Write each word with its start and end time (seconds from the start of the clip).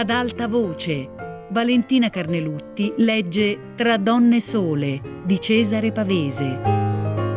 Ad 0.00 0.08
alta 0.08 0.48
voce. 0.48 1.10
Valentina 1.50 2.08
Carnelutti 2.08 2.94
legge 2.96 3.74
Tra 3.76 3.98
donne 3.98 4.40
sole 4.40 5.20
di 5.26 5.38
Cesare 5.38 5.92
Pavese. 5.92 6.58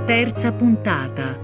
Terza 0.05 0.53
puntata. 0.53 1.41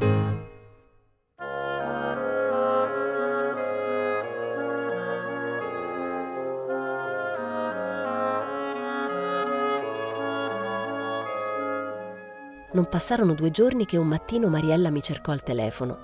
Non 12.71 12.88
passarono 12.89 13.33
due 13.33 13.51
giorni 13.51 13.86
che 13.86 13.97
un 13.97 14.07
mattino 14.07 14.47
Mariella 14.47 14.89
mi 14.89 15.01
cercò 15.01 15.33
al 15.33 15.43
telefono. 15.43 15.97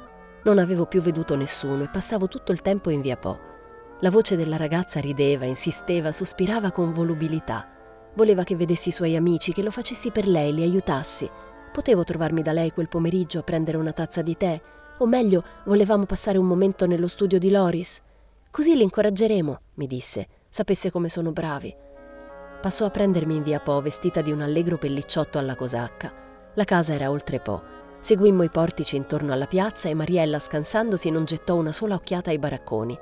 Non 0.44 0.58
avevo 0.58 0.86
più 0.88 1.02
veduto 1.02 1.38
nessuno 1.38 1.84
e 1.84 1.90
passavo 1.90 2.28
tutto 2.28 2.52
il 2.52 2.62
tempo 2.62 2.90
in 2.90 3.00
via 3.00 3.16
Po. 3.16 3.55
La 4.02 4.10
voce 4.10 4.36
della 4.36 4.58
ragazza 4.58 5.00
rideva, 5.00 5.46
insisteva, 5.46 6.12
sospirava 6.12 6.72
con 6.72 6.92
volubilità. 6.92 7.70
Voleva 8.16 8.44
che 8.44 8.58
vedessi 8.58 8.90
i 8.90 8.92
suoi 8.92 9.16
amici, 9.16 9.54
che 9.54 9.62
lo 9.62 9.72
facessi 9.72 10.12
per 10.12 10.28
lei, 10.28 10.54
li 10.54 10.64
aiutassi. 10.64 11.30
Potevo 11.72 12.04
trovarmi 12.04 12.42
da 12.42 12.52
lei 12.52 12.72
quel 12.72 12.90
pomeriggio 12.90 13.40
a 13.40 13.44
prendere 13.44 13.78
una 13.78 13.94
tazza 13.94 14.22
di 14.22 14.36
tè, 14.36 14.62
o 14.98 15.06
meglio, 15.06 15.44
volevamo 15.66 16.06
passare 16.06 16.38
un 16.38 16.46
momento 16.46 16.86
nello 16.86 17.08
studio 17.08 17.40
di 17.40 17.50
Loris. 17.50 18.02
Così 18.52 18.76
li 18.76 18.84
incoraggeremo, 18.84 19.60
mi 19.76 19.88
disse, 19.88 20.28
sapesse 20.50 20.92
come 20.92 21.08
sono 21.08 21.32
bravi. 21.32 21.74
Passò 22.62 22.86
a 22.86 22.90
prendermi 22.90 23.36
in 23.36 23.44
via 23.44 23.60
Po 23.60 23.82
vestita 23.82 24.22
di 24.22 24.32
un 24.32 24.42
allegro 24.42 24.78
pellicciotto 24.78 25.38
alla 25.38 25.56
cosacca. 25.56 26.14
La 26.54 26.64
casa 26.66 26.94
era 26.94 27.10
oltre 27.10 27.40
Po. 27.40 27.62
Seguimmo 28.02 28.44
i 28.44 28.50
portici 28.50 28.98
intorno 28.98 29.32
alla 29.32 29.48
piazza 29.48 29.88
e 29.88 29.94
Mariella, 29.94 30.40
scansandosi, 30.40 31.10
non 31.10 31.26
gettò 31.26 31.56
una 31.56 31.72
sola 31.72 31.96
occhiata 31.96 32.30
ai 32.30 32.40
baracconi. 32.40 32.98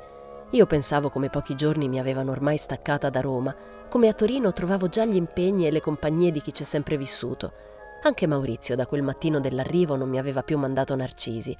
Io 0.53 0.67
pensavo 0.67 1.09
come 1.09 1.31
pochi 1.31 1.55
giorni 1.55 1.89
mi 1.89 1.97
avevano 1.97 2.29
ormai 2.29 2.57
staccata 2.57 3.09
da 3.09 3.21
Roma, 3.21 3.55
come 3.89 4.07
a 4.07 4.13
Torino 4.13 4.53
trovavo 4.53 4.87
già 4.87 5.03
gli 5.03 5.15
impegni 5.15 5.65
e 5.65 5.71
le 5.71 5.81
compagnie 5.81 6.31
di 6.31 6.41
chi 6.41 6.51
c'è 6.51 6.63
sempre 6.63 6.95
vissuto. 6.95 7.51
Anche 8.03 8.27
Maurizio 8.27 8.75
da 8.75 8.85
quel 8.85 9.01
mattino 9.01 9.39
dell'arrivo 9.39 9.95
non 9.95 10.09
mi 10.09 10.19
aveva 10.19 10.43
più 10.43 10.59
mandato 10.59 10.95
narcisi. 10.95 11.57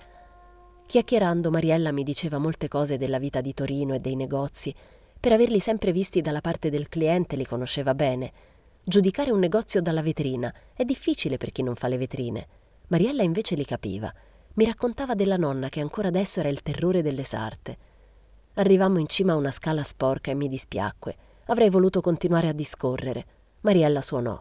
Chiacchierando 0.85 1.49
Mariella 1.49 1.91
mi 1.91 2.03
diceva 2.03 2.37
molte 2.37 2.67
cose 2.67 2.97
della 2.97 3.17
vita 3.17 3.41
di 3.41 3.55
Torino 3.55 3.95
e 3.95 3.99
dei 3.99 4.15
negozi. 4.15 4.71
Per 5.19 5.31
averli 5.31 5.59
sempre 5.59 5.91
visti 5.91 6.21
dalla 6.21 6.41
parte 6.41 6.69
del 6.69 6.87
cliente 6.87 7.35
li 7.35 7.47
conosceva 7.47 7.95
bene. 7.95 8.31
Giudicare 8.83 9.31
un 9.31 9.39
negozio 9.39 9.81
dalla 9.81 10.03
vetrina 10.03 10.53
è 10.71 10.83
difficile 10.83 11.37
per 11.37 11.51
chi 11.51 11.63
non 11.63 11.73
fa 11.73 11.87
le 11.87 11.97
vetrine. 11.97 12.47
Mariella 12.89 13.23
invece 13.23 13.55
li 13.55 13.65
capiva. 13.65 14.13
Mi 14.53 14.65
raccontava 14.65 15.15
della 15.15 15.37
nonna 15.37 15.69
che 15.69 15.79
ancora 15.79 16.09
adesso 16.09 16.41
era 16.41 16.49
il 16.49 16.61
terrore 16.61 17.01
delle 17.01 17.23
sarte. 17.23 17.91
Arrivammo 18.55 18.99
in 18.99 19.07
cima 19.07 19.33
a 19.33 19.35
una 19.35 19.49
scala 19.49 19.81
sporca 19.81 20.29
e 20.29 20.35
mi 20.35 20.47
dispiacque. 20.47 21.15
Avrei 21.47 21.71
voluto 21.71 22.01
continuare 22.01 22.49
a 22.49 22.53
discorrere. 22.53 23.25
Mariella 23.61 24.01
suonò. 24.03 24.39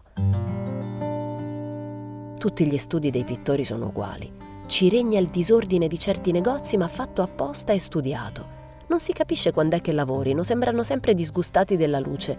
Tutti 2.38 2.66
gli 2.66 2.76
studi 2.76 3.10
dei 3.10 3.24
pittori 3.24 3.64
sono 3.64 3.86
uguali. 3.86 4.30
Ci 4.66 4.90
regna 4.90 5.18
il 5.18 5.28
disordine 5.28 5.88
di 5.88 5.98
certi 5.98 6.30
negozi, 6.30 6.76
ma 6.76 6.88
fatto 6.88 7.22
apposta 7.22 7.72
e 7.72 7.78
studiato. 7.78 8.60
Non 8.88 9.00
si 9.00 9.14
capisce 9.14 9.50
quando 9.50 9.76
è 9.76 9.80
che 9.80 9.92
lavorino, 9.92 10.42
sembrano 10.42 10.82
sempre 10.82 11.14
disgustati 11.14 11.78
della 11.78 11.98
luce. 11.98 12.36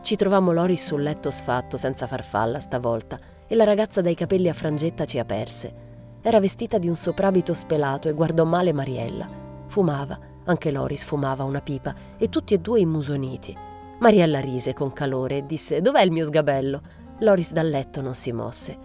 Ci 0.00 0.16
trovammo 0.16 0.52
Loris 0.52 0.86
sul 0.86 1.02
letto 1.02 1.30
sfatto, 1.30 1.76
senza 1.76 2.06
farfalla 2.06 2.58
stavolta, 2.58 3.18
e 3.46 3.54
la 3.54 3.64
ragazza 3.64 4.00
dai 4.00 4.14
capelli 4.14 4.48
a 4.48 4.54
frangetta 4.54 5.04
ci 5.04 5.18
aperse. 5.18 5.74
Era 6.22 6.40
vestita 6.40 6.78
di 6.78 6.88
un 6.88 6.96
soprabito 6.96 7.52
spelato 7.52 8.08
e 8.08 8.14
guardò 8.14 8.44
male 8.44 8.72
Mariella. 8.72 9.26
Fumava 9.66 10.30
anche 10.44 10.70
Loris 10.70 11.04
fumava 11.04 11.44
una 11.44 11.60
pipa 11.60 11.94
e 12.16 12.28
tutti 12.28 12.54
e 12.54 12.58
due 12.58 12.80
immusoniti. 12.80 13.56
Mariella 13.98 14.40
rise 14.40 14.74
con 14.74 14.92
calore 14.92 15.38
e 15.38 15.46
disse 15.46 15.80
Dov'è 15.80 16.02
il 16.02 16.10
mio 16.10 16.24
sgabello? 16.24 16.80
Loris 17.20 17.52
dal 17.52 17.68
letto 17.68 18.00
non 18.00 18.14
si 18.14 18.32
mosse. 18.32 18.76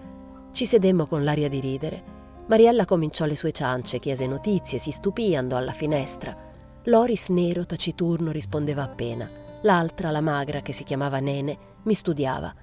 Ci 0.51 0.65
sedemmo 0.65 1.07
con 1.07 1.23
l'aria 1.23 1.49
di 1.49 1.59
ridere. 1.59 2.15
Mariella 2.47 2.85
cominciò 2.85 3.25
le 3.25 3.35
sue 3.35 3.51
ciance, 3.51 3.99
chiese 3.99 4.27
notizie, 4.27 4.77
si 4.77 4.91
stupì, 4.91 5.35
andò 5.35 5.57
alla 5.57 5.71
finestra. 5.71 6.35
Loris, 6.83 7.29
nero, 7.29 7.65
taciturno, 7.65 8.31
rispondeva 8.31 8.83
appena. 8.83 9.29
L'altra, 9.61 10.11
la 10.11 10.21
magra, 10.21 10.61
che 10.61 10.71
si 10.71 10.83
chiamava 10.83 11.19
Nene, 11.19 11.57
mi 11.83 11.93
studiava. 11.93 12.53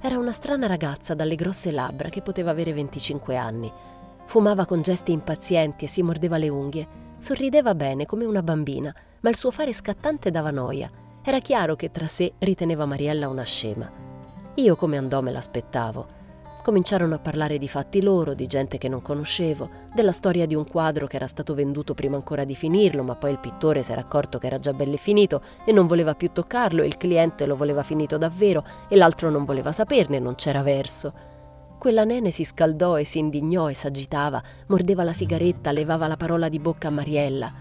Era 0.00 0.18
una 0.18 0.32
strana 0.32 0.66
ragazza 0.66 1.14
dalle 1.14 1.34
grosse 1.34 1.72
labbra 1.72 2.08
che 2.08 2.22
poteva 2.22 2.50
avere 2.50 2.72
25 2.72 3.36
anni. 3.36 3.72
Fumava 4.26 4.66
con 4.66 4.82
gesti 4.82 5.12
impazienti 5.12 5.86
e 5.86 5.88
si 5.88 6.02
mordeva 6.02 6.36
le 6.36 6.48
unghie. 6.48 6.88
Sorrideva 7.22 7.76
bene 7.76 8.04
come 8.04 8.24
una 8.24 8.42
bambina, 8.42 8.92
ma 9.20 9.30
il 9.30 9.36
suo 9.36 9.52
fare 9.52 9.72
scattante 9.72 10.32
dava 10.32 10.50
noia. 10.50 10.90
Era 11.22 11.38
chiaro 11.38 11.76
che 11.76 11.92
tra 11.92 12.08
sé 12.08 12.32
riteneva 12.38 12.84
Mariella 12.84 13.28
una 13.28 13.44
scema. 13.44 13.88
Io 14.56 14.74
come 14.74 14.96
andò 14.96 15.20
me 15.20 15.30
l'aspettavo. 15.30 16.20
Cominciarono 16.64 17.14
a 17.14 17.20
parlare 17.20 17.58
di 17.58 17.68
fatti 17.68 18.02
loro, 18.02 18.34
di 18.34 18.48
gente 18.48 18.76
che 18.76 18.88
non 18.88 19.02
conoscevo, 19.02 19.70
della 19.94 20.10
storia 20.10 20.46
di 20.46 20.56
un 20.56 20.66
quadro 20.66 21.06
che 21.06 21.14
era 21.14 21.28
stato 21.28 21.54
venduto 21.54 21.94
prima 21.94 22.16
ancora 22.16 22.42
di 22.42 22.56
finirlo, 22.56 23.04
ma 23.04 23.14
poi 23.14 23.30
il 23.30 23.38
pittore 23.38 23.84
si 23.84 23.92
era 23.92 24.00
accorto 24.00 24.38
che 24.38 24.48
era 24.48 24.58
già 24.58 24.72
bello 24.72 24.96
finito 24.96 25.42
e 25.64 25.70
non 25.70 25.86
voleva 25.86 26.16
più 26.16 26.32
toccarlo 26.32 26.82
il 26.82 26.96
cliente 26.96 27.46
lo 27.46 27.54
voleva 27.54 27.84
finito 27.84 28.18
davvero 28.18 28.64
e 28.88 28.96
l'altro 28.96 29.30
non 29.30 29.44
voleva 29.44 29.70
saperne, 29.70 30.18
non 30.18 30.34
c'era 30.34 30.62
verso. 30.62 31.30
Quella 31.82 32.04
nene 32.04 32.30
si 32.30 32.44
scaldò 32.44 32.96
e 32.96 33.04
si 33.04 33.18
indignò 33.18 33.68
e 33.68 33.74
s'agitava, 33.74 34.40
mordeva 34.68 35.02
la 35.02 35.12
sigaretta, 35.12 35.72
levava 35.72 36.06
la 36.06 36.16
parola 36.16 36.48
di 36.48 36.60
bocca 36.60 36.86
a 36.86 36.90
Mariella. 36.92 37.52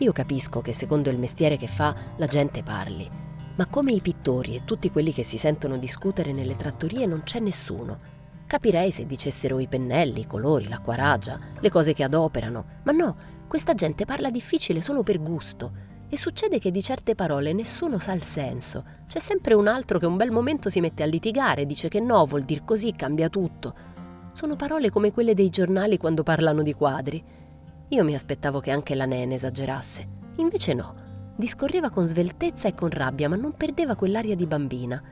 Io 0.00 0.12
capisco 0.12 0.60
che 0.60 0.74
secondo 0.74 1.08
il 1.08 1.18
mestiere 1.18 1.56
che 1.56 1.66
fa 1.66 1.96
la 2.16 2.26
gente 2.26 2.62
parli, 2.62 3.08
ma 3.56 3.64
come 3.64 3.92
i 3.92 4.02
pittori 4.02 4.54
e 4.54 4.66
tutti 4.66 4.90
quelli 4.90 5.14
che 5.14 5.22
si 5.22 5.38
sentono 5.38 5.78
discutere 5.78 6.32
nelle 6.32 6.56
trattorie 6.56 7.06
non 7.06 7.22
c'è 7.22 7.38
nessuno. 7.38 8.00
Capirei 8.46 8.90
se 8.90 9.06
dicessero 9.06 9.58
i 9.58 9.66
pennelli, 9.66 10.20
i 10.20 10.26
colori, 10.26 10.68
l'acquaragia, 10.68 11.40
le 11.58 11.70
cose 11.70 11.94
che 11.94 12.02
adoperano, 12.02 12.66
ma 12.82 12.92
no, 12.92 13.16
questa 13.48 13.72
gente 13.72 14.04
parla 14.04 14.28
difficile 14.28 14.82
solo 14.82 15.02
per 15.02 15.22
gusto 15.22 15.93
e 16.14 16.16
succede 16.16 16.60
che 16.60 16.70
di 16.70 16.80
certe 16.80 17.16
parole 17.16 17.52
nessuno 17.52 17.98
sa 17.98 18.12
il 18.12 18.22
senso. 18.22 18.84
C'è 19.08 19.18
sempre 19.18 19.54
un 19.54 19.66
altro 19.66 19.98
che 19.98 20.06
un 20.06 20.16
bel 20.16 20.30
momento 20.30 20.70
si 20.70 20.78
mette 20.78 21.02
a 21.02 21.06
litigare, 21.06 21.66
dice 21.66 21.88
che 21.88 21.98
no, 21.98 22.24
vuol 22.24 22.44
dir 22.44 22.64
così, 22.64 22.94
cambia 22.94 23.28
tutto. 23.28 23.74
Sono 24.32 24.54
parole 24.54 24.90
come 24.90 25.12
quelle 25.12 25.34
dei 25.34 25.50
giornali 25.50 25.98
quando 25.98 26.22
parlano 26.22 26.62
di 26.62 26.72
quadri. 26.72 27.22
Io 27.88 28.04
mi 28.04 28.14
aspettavo 28.14 28.60
che 28.60 28.70
anche 28.70 28.94
la 28.94 29.06
nene 29.06 29.34
esagerasse. 29.34 30.06
Invece 30.36 30.74
no. 30.74 30.94
Discorreva 31.36 31.90
con 31.90 32.06
sveltezza 32.06 32.68
e 32.68 32.74
con 32.74 32.90
rabbia, 32.90 33.28
ma 33.28 33.34
non 33.34 33.54
perdeva 33.56 33.96
quell'aria 33.96 34.36
di 34.36 34.46
bambina. 34.46 35.02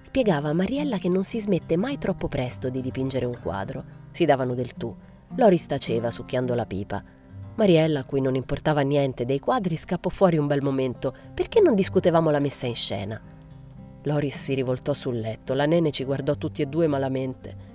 Spiegava 0.00 0.48
a 0.48 0.54
Mariella 0.54 0.96
che 0.96 1.10
non 1.10 1.22
si 1.22 1.38
smette 1.38 1.76
mai 1.76 1.98
troppo 1.98 2.28
presto 2.28 2.70
di 2.70 2.80
dipingere 2.80 3.26
un 3.26 3.38
quadro. 3.42 3.84
Si 4.10 4.24
davano 4.24 4.54
del 4.54 4.72
tu. 4.72 4.94
Loris 5.34 5.66
taceva 5.66 6.10
succhiando 6.10 6.54
la 6.54 6.64
pipa. 6.64 7.02
Mariella, 7.56 8.00
a 8.00 8.04
cui 8.04 8.20
non 8.20 8.34
importava 8.34 8.82
niente 8.82 9.24
dei 9.24 9.38
quadri, 9.38 9.76
scappò 9.76 10.10
fuori 10.10 10.36
un 10.36 10.46
bel 10.46 10.62
momento. 10.62 11.14
Perché 11.34 11.60
non 11.60 11.74
discutevamo 11.74 12.30
la 12.30 12.38
messa 12.38 12.66
in 12.66 12.76
scena? 12.76 13.20
Loris 14.02 14.38
si 14.38 14.54
rivoltò 14.54 14.92
sul 14.92 15.18
letto, 15.18 15.54
la 15.54 15.66
nene 15.66 15.90
ci 15.90 16.04
guardò 16.04 16.36
tutti 16.36 16.62
e 16.62 16.66
due 16.66 16.86
malamente. 16.86 17.74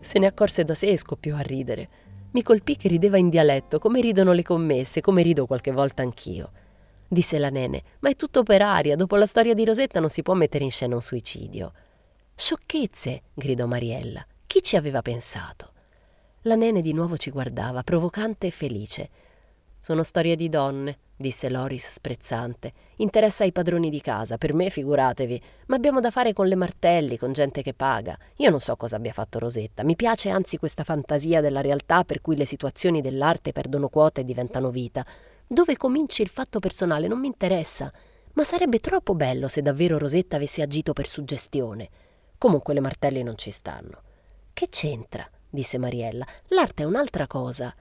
Se 0.00 0.18
ne 0.18 0.26
accorse 0.26 0.64
da 0.64 0.74
sé 0.74 0.88
e 0.88 0.98
scoppiò 0.98 1.36
a 1.36 1.40
ridere. 1.40 1.88
Mi 2.32 2.42
colpì 2.42 2.76
che 2.76 2.88
rideva 2.88 3.18
in 3.18 3.28
dialetto, 3.28 3.78
come 3.78 4.00
ridono 4.00 4.32
le 4.32 4.42
commesse, 4.42 5.00
come 5.00 5.22
rido 5.22 5.46
qualche 5.46 5.72
volta 5.72 6.02
anch'io. 6.02 6.50
Disse 7.06 7.38
la 7.38 7.50
nene, 7.50 7.82
ma 8.00 8.08
è 8.08 8.16
tutto 8.16 8.42
per 8.42 8.62
aria, 8.62 8.96
dopo 8.96 9.16
la 9.16 9.26
storia 9.26 9.54
di 9.54 9.64
Rosetta 9.64 10.00
non 10.00 10.10
si 10.10 10.22
può 10.22 10.34
mettere 10.34 10.64
in 10.64 10.70
scena 10.70 10.94
un 10.94 11.02
suicidio. 11.02 11.72
Sciocchezze, 12.34 13.22
gridò 13.34 13.66
Mariella. 13.66 14.26
Chi 14.46 14.62
ci 14.62 14.76
aveva 14.76 15.02
pensato? 15.02 15.72
La 16.46 16.54
nene 16.54 16.80
di 16.80 16.92
nuovo 16.92 17.16
ci 17.16 17.32
guardava, 17.32 17.82
provocante 17.82 18.46
e 18.46 18.50
felice. 18.52 19.08
Sono 19.80 20.04
storie 20.04 20.36
di 20.36 20.48
donne, 20.48 20.98
disse 21.16 21.50
Loris 21.50 21.88
sprezzante. 21.88 22.72
Interessa 22.98 23.42
ai 23.42 23.50
padroni 23.50 23.90
di 23.90 24.00
casa, 24.00 24.38
per 24.38 24.54
me 24.54 24.70
figuratevi, 24.70 25.42
ma 25.66 25.74
abbiamo 25.74 25.98
da 25.98 26.12
fare 26.12 26.32
con 26.32 26.46
le 26.46 26.54
martelli, 26.54 27.18
con 27.18 27.32
gente 27.32 27.62
che 27.62 27.74
paga. 27.74 28.16
Io 28.36 28.48
non 28.50 28.60
so 28.60 28.76
cosa 28.76 28.94
abbia 28.94 29.12
fatto 29.12 29.40
Rosetta, 29.40 29.82
mi 29.82 29.96
piace 29.96 30.30
anzi 30.30 30.56
questa 30.56 30.84
fantasia 30.84 31.40
della 31.40 31.60
realtà 31.60 32.04
per 32.04 32.20
cui 32.20 32.36
le 32.36 32.46
situazioni 32.46 33.00
dell'arte 33.00 33.50
perdono 33.50 33.88
quota 33.88 34.20
e 34.20 34.24
diventano 34.24 34.70
vita. 34.70 35.04
Dove 35.44 35.76
cominci 35.76 36.22
il 36.22 36.28
fatto 36.28 36.60
personale 36.60 37.08
non 37.08 37.18
mi 37.18 37.26
interessa, 37.26 37.90
ma 38.34 38.44
sarebbe 38.44 38.78
troppo 38.78 39.16
bello 39.16 39.48
se 39.48 39.62
davvero 39.62 39.98
Rosetta 39.98 40.36
avesse 40.36 40.62
agito 40.62 40.92
per 40.92 41.08
suggestione. 41.08 41.88
Comunque 42.38 42.72
le 42.72 42.80
martelli 42.80 43.24
non 43.24 43.36
ci 43.36 43.50
stanno. 43.50 44.00
Che 44.52 44.68
c'entra? 44.68 45.28
Disse 45.50 45.78
Mariella. 45.78 46.26
L'arte 46.48 46.82
è 46.82 46.86
un'altra 46.86 47.26
cosa. 47.26 47.74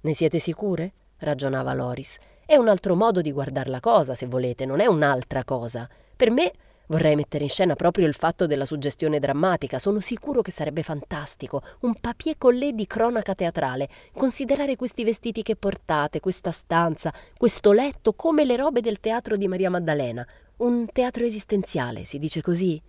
Ne 0.00 0.14
siete 0.14 0.38
sicure? 0.38 0.92
ragionava 1.18 1.72
Loris. 1.74 2.18
È 2.46 2.56
un 2.56 2.68
altro 2.68 2.94
modo 2.94 3.20
di 3.20 3.32
guardare 3.32 3.70
la 3.70 3.80
cosa, 3.80 4.14
se 4.14 4.26
volete, 4.26 4.64
non 4.64 4.80
è 4.80 4.86
un'altra 4.86 5.44
cosa. 5.44 5.88
Per 6.16 6.30
me 6.30 6.52
Vorrei 6.90 7.16
mettere 7.16 7.44
in 7.44 7.50
scena 7.50 7.74
proprio 7.74 8.06
il 8.06 8.14
fatto 8.14 8.46
della 8.46 8.64
suggestione 8.64 9.18
drammatica. 9.18 9.78
Sono 9.78 10.00
sicuro 10.00 10.40
che 10.40 10.50
sarebbe 10.50 10.82
fantastico. 10.82 11.62
Un 11.80 11.94
papier 12.00 12.38
collé 12.38 12.72
di 12.72 12.86
cronaca 12.86 13.34
teatrale. 13.34 13.90
Considerare 14.14 14.74
questi 14.74 15.04
vestiti 15.04 15.42
che 15.42 15.54
portate, 15.54 16.20
questa 16.20 16.50
stanza, 16.50 17.12
questo 17.36 17.72
letto 17.72 18.14
come 18.14 18.46
le 18.46 18.56
robe 18.56 18.80
del 18.80 19.00
teatro 19.00 19.36
di 19.36 19.48
Maria 19.48 19.68
Maddalena. 19.68 20.26
Un 20.58 20.86
teatro 20.90 21.24
esistenziale, 21.24 22.04
si 22.04 22.18
dice 22.18 22.40
così? 22.40 22.80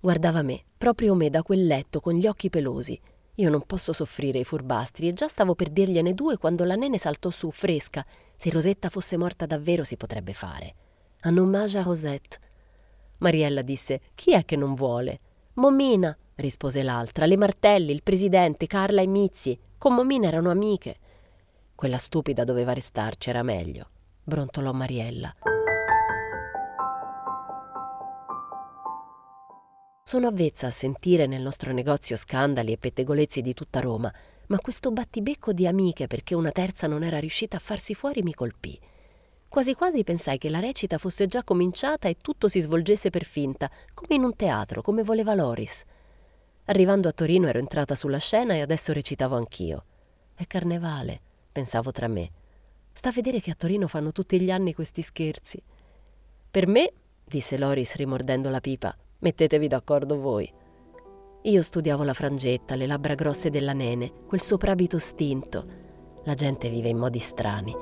Guardava 0.00 0.42
me, 0.42 0.64
proprio 0.76 1.14
me 1.14 1.30
da 1.30 1.42
quel 1.42 1.66
letto 1.66 2.00
con 2.00 2.14
gli 2.14 2.26
occhi 2.26 2.50
pelosi. 2.50 3.00
Io 3.40 3.48
non 3.48 3.62
posso 3.64 3.92
soffrire 3.94 4.38
i 4.38 4.44
furbastri 4.44 5.08
e 5.08 5.14
già 5.14 5.26
stavo 5.26 5.54
per 5.54 5.70
dirgliene 5.70 6.12
due 6.12 6.36
quando 6.36 6.64
la 6.64 6.74
nene 6.74 6.98
saltò 6.98 7.30
su, 7.30 7.50
fresca. 7.50 8.04
Se 8.36 8.50
Rosetta 8.50 8.90
fosse 8.90 9.16
morta 9.16 9.46
davvero 9.46 9.82
si 9.82 9.96
potrebbe 9.96 10.34
fare. 10.34 10.74
Un 11.22 11.38
hommage 11.38 11.78
a 11.78 11.82
Rosette 11.82 12.38
Mariella 13.20 13.62
disse 13.62 14.00
Chi 14.14 14.32
è 14.32 14.44
che 14.44 14.56
non 14.56 14.74
vuole? 14.74 15.20
Momina, 15.54 16.16
rispose 16.36 16.82
l'altra, 16.82 17.26
le 17.26 17.36
Martelli, 17.36 17.92
il 17.92 18.02
presidente, 18.02 18.66
Carla 18.66 19.00
e 19.00 19.06
Mizzi. 19.06 19.58
Con 19.78 19.94
Momina 19.94 20.28
erano 20.28 20.50
amiche. 20.50 20.96
Quella 21.74 21.98
stupida 21.98 22.44
doveva 22.44 22.74
restarci, 22.74 23.30
era 23.30 23.42
meglio, 23.42 23.88
brontolò 24.22 24.72
Mariella. 24.72 25.34
Sono 30.10 30.26
avvezza 30.26 30.66
a 30.66 30.72
sentire 30.72 31.28
nel 31.28 31.40
nostro 31.40 31.72
negozio 31.72 32.16
scandali 32.16 32.72
e 32.72 32.78
pettegolezzi 32.78 33.42
di 33.42 33.54
tutta 33.54 33.78
Roma, 33.78 34.12
ma 34.48 34.58
questo 34.58 34.90
battibecco 34.90 35.52
di 35.52 35.68
amiche 35.68 36.08
perché 36.08 36.34
una 36.34 36.50
terza 36.50 36.88
non 36.88 37.04
era 37.04 37.20
riuscita 37.20 37.58
a 37.58 37.60
farsi 37.60 37.94
fuori 37.94 38.24
mi 38.24 38.34
colpì. 38.34 38.76
Quasi 39.46 39.74
quasi 39.74 40.02
pensai 40.02 40.36
che 40.38 40.48
la 40.48 40.58
recita 40.58 40.98
fosse 40.98 41.28
già 41.28 41.44
cominciata 41.44 42.08
e 42.08 42.16
tutto 42.20 42.48
si 42.48 42.58
svolgesse 42.58 43.08
per 43.10 43.22
finta, 43.22 43.70
come 43.94 44.16
in 44.16 44.24
un 44.24 44.34
teatro, 44.34 44.82
come 44.82 45.04
voleva 45.04 45.32
Loris. 45.32 45.84
Arrivando 46.64 47.06
a 47.06 47.12
Torino 47.12 47.46
ero 47.46 47.60
entrata 47.60 47.94
sulla 47.94 48.18
scena 48.18 48.54
e 48.54 48.62
adesso 48.62 48.92
recitavo 48.92 49.36
anch'io. 49.36 49.84
È 50.34 50.44
carnevale, 50.44 51.20
pensavo 51.52 51.92
tra 51.92 52.08
me. 52.08 52.30
Sta 52.92 53.10
a 53.10 53.12
vedere 53.12 53.38
che 53.38 53.52
a 53.52 53.56
Torino 53.56 53.86
fanno 53.86 54.10
tutti 54.10 54.40
gli 54.40 54.50
anni 54.50 54.74
questi 54.74 55.02
scherzi. 55.02 55.62
Per 56.50 56.66
me, 56.66 56.92
disse 57.24 57.56
Loris 57.56 57.94
rimordendo 57.94 58.50
la 58.50 58.60
pipa, 58.60 58.92
mettetevi 59.20 59.68
d'accordo 59.68 60.18
voi. 60.18 60.50
Io 61.42 61.62
studiavo 61.62 62.02
la 62.02 62.12
frangetta, 62.12 62.74
le 62.74 62.86
labbra 62.86 63.14
grosse 63.14 63.50
della 63.50 63.72
nene, 63.72 64.12
quel 64.26 64.40
soprabito 64.40 64.98
stinto. 64.98 65.64
La 66.24 66.34
gente 66.34 66.68
vive 66.68 66.88
in 66.88 66.98
modi 66.98 67.18
strani. 67.18 67.74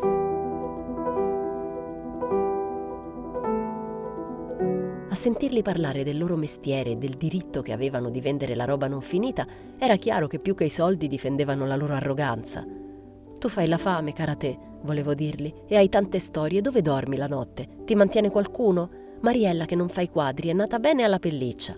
A 5.11 5.15
sentirli 5.15 5.63
parlare 5.63 6.05
del 6.05 6.19
loro 6.19 6.37
mestiere 6.37 6.91
e 6.91 6.97
del 6.97 7.17
diritto 7.17 7.63
che 7.63 7.73
avevano 7.73 8.11
di 8.11 8.21
vendere 8.21 8.55
la 8.55 8.65
roba 8.65 8.87
non 8.87 9.01
finita, 9.01 9.47
era 9.79 9.97
chiaro 9.97 10.29
che 10.29 10.39
più 10.39 10.55
che 10.55 10.65
i 10.65 10.71
soldi 10.71 11.09
difendevano 11.09 11.67
la 11.67 11.77
loro 11.77 11.95
arroganza. 11.95 12.65
Tu 13.39 13.49
fai 13.49 13.67
la 13.67 13.79
fame, 13.79 14.13
cara 14.13 14.37
te, 14.37 14.57
volevo 14.83 15.15
dirgli, 15.15 15.53
e 15.67 15.77
hai 15.77 15.89
tante 15.89 16.19
storie. 16.19 16.61
Dove 16.61 16.83
dormi 16.83 17.17
la 17.17 17.27
notte? 17.27 17.85
Ti 17.85 17.95
mantiene 17.95 18.31
qualcuno? 18.31 18.98
Mariella, 19.21 19.65
che 19.65 19.75
non 19.75 19.89
fa 19.89 20.01
i 20.01 20.11
quadri, 20.11 20.49
è 20.49 20.53
nata 20.53 20.79
bene 20.79 21.03
alla 21.03 21.19
pelliccia. 21.19 21.77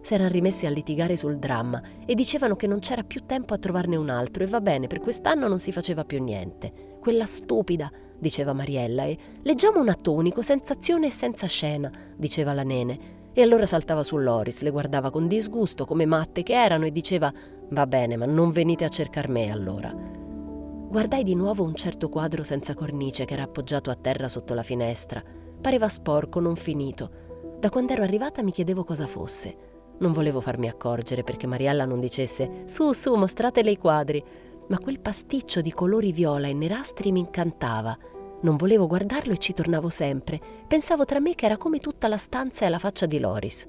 S'erano 0.00 0.30
rimessi 0.30 0.66
a 0.66 0.70
litigare 0.70 1.16
sul 1.16 1.38
dramma 1.38 1.80
e 2.04 2.14
dicevano 2.14 2.56
che 2.56 2.66
non 2.66 2.80
c'era 2.80 3.04
più 3.04 3.24
tempo 3.24 3.54
a 3.54 3.58
trovarne 3.58 3.96
un 3.96 4.08
altro 4.08 4.42
e 4.42 4.46
va 4.46 4.60
bene, 4.60 4.86
per 4.86 5.00
quest'anno 5.00 5.48
non 5.48 5.60
si 5.60 5.70
faceva 5.70 6.04
più 6.04 6.22
niente. 6.22 6.96
Quella 6.98 7.26
stupida, 7.26 7.90
diceva 8.18 8.52
Mariella, 8.52 9.04
e 9.04 9.16
leggiamo 9.42 9.80
un 9.80 9.88
atto 9.88 10.12
unico, 10.12 10.42
senza 10.42 10.72
azione 10.72 11.08
e 11.08 11.10
senza 11.10 11.46
scena, 11.46 11.90
diceva 12.16 12.52
la 12.52 12.64
nene. 12.64 13.20
E 13.32 13.42
allora 13.42 13.64
saltava 13.64 14.02
su 14.02 14.16
Loris, 14.16 14.62
le 14.62 14.70
guardava 14.70 15.10
con 15.10 15.28
disgusto, 15.28 15.84
come 15.84 16.06
matte 16.06 16.42
che 16.42 16.54
erano, 16.54 16.86
e 16.86 16.92
diceva 16.92 17.32
Va 17.68 17.86
bene, 17.86 18.16
ma 18.16 18.26
non 18.26 18.50
venite 18.50 18.84
a 18.84 18.88
cercar 18.88 19.28
me 19.28 19.50
allora. 19.50 19.94
Guardai 19.94 21.22
di 21.22 21.34
nuovo 21.34 21.62
un 21.64 21.74
certo 21.74 22.08
quadro 22.08 22.42
senza 22.42 22.74
cornice 22.74 23.24
che 23.24 23.32
era 23.34 23.44
appoggiato 23.44 23.90
a 23.90 23.94
terra 23.94 24.28
sotto 24.28 24.52
la 24.52 24.62
finestra. 24.62 25.22
Pareva 25.62 25.88
sporco, 25.88 26.40
non 26.40 26.56
finito. 26.56 27.56
Da 27.60 27.70
quando 27.70 27.92
ero 27.92 28.02
arrivata 28.02 28.42
mi 28.42 28.50
chiedevo 28.50 28.82
cosa 28.82 29.06
fosse. 29.06 29.56
Non 29.98 30.10
volevo 30.10 30.40
farmi 30.40 30.68
accorgere 30.68 31.22
perché 31.22 31.46
Mariella 31.46 31.84
non 31.84 32.00
dicesse 32.00 32.64
Su, 32.66 32.90
su, 32.90 33.14
mostratele 33.14 33.70
i 33.70 33.78
quadri. 33.78 34.22
Ma 34.66 34.78
quel 34.80 34.98
pasticcio 34.98 35.60
di 35.60 35.72
colori 35.72 36.10
viola 36.10 36.48
e 36.48 36.52
nerastri 36.52 37.12
mi 37.12 37.20
incantava. 37.20 37.96
Non 38.40 38.56
volevo 38.56 38.88
guardarlo 38.88 39.34
e 39.34 39.38
ci 39.38 39.52
tornavo 39.52 39.88
sempre. 39.88 40.40
Pensavo 40.66 41.04
tra 41.04 41.20
me 41.20 41.36
che 41.36 41.46
era 41.46 41.56
come 41.56 41.78
tutta 41.78 42.08
la 42.08 42.16
stanza 42.16 42.66
e 42.66 42.68
la 42.68 42.80
faccia 42.80 43.06
di 43.06 43.20
Loris. 43.20 43.64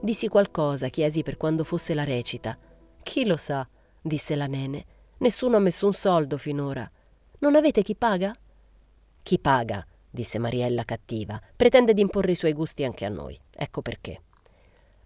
Dissi 0.00 0.26
qualcosa, 0.26 0.88
chiesi 0.88 1.22
per 1.22 1.36
quando 1.36 1.62
fosse 1.62 1.94
la 1.94 2.02
recita. 2.02 2.58
Chi 3.04 3.24
lo 3.24 3.36
sa, 3.36 3.64
disse 4.02 4.34
la 4.34 4.46
nene. 4.46 4.84
Nessuno 5.18 5.58
ha 5.58 5.60
messo 5.60 5.86
un 5.86 5.92
soldo 5.92 6.38
finora. 6.38 6.90
Non 7.38 7.54
avete 7.54 7.82
chi 7.82 7.94
paga? 7.94 8.34
Chi 9.22 9.38
paga, 9.38 9.86
disse 10.14 10.38
Mariella 10.38 10.84
cattiva, 10.84 11.40
pretende 11.56 11.92
di 11.92 12.00
imporre 12.00 12.32
i 12.32 12.36
suoi 12.36 12.52
gusti 12.52 12.84
anche 12.84 13.04
a 13.04 13.08
noi. 13.08 13.38
Ecco 13.50 13.82
perché. 13.82 14.22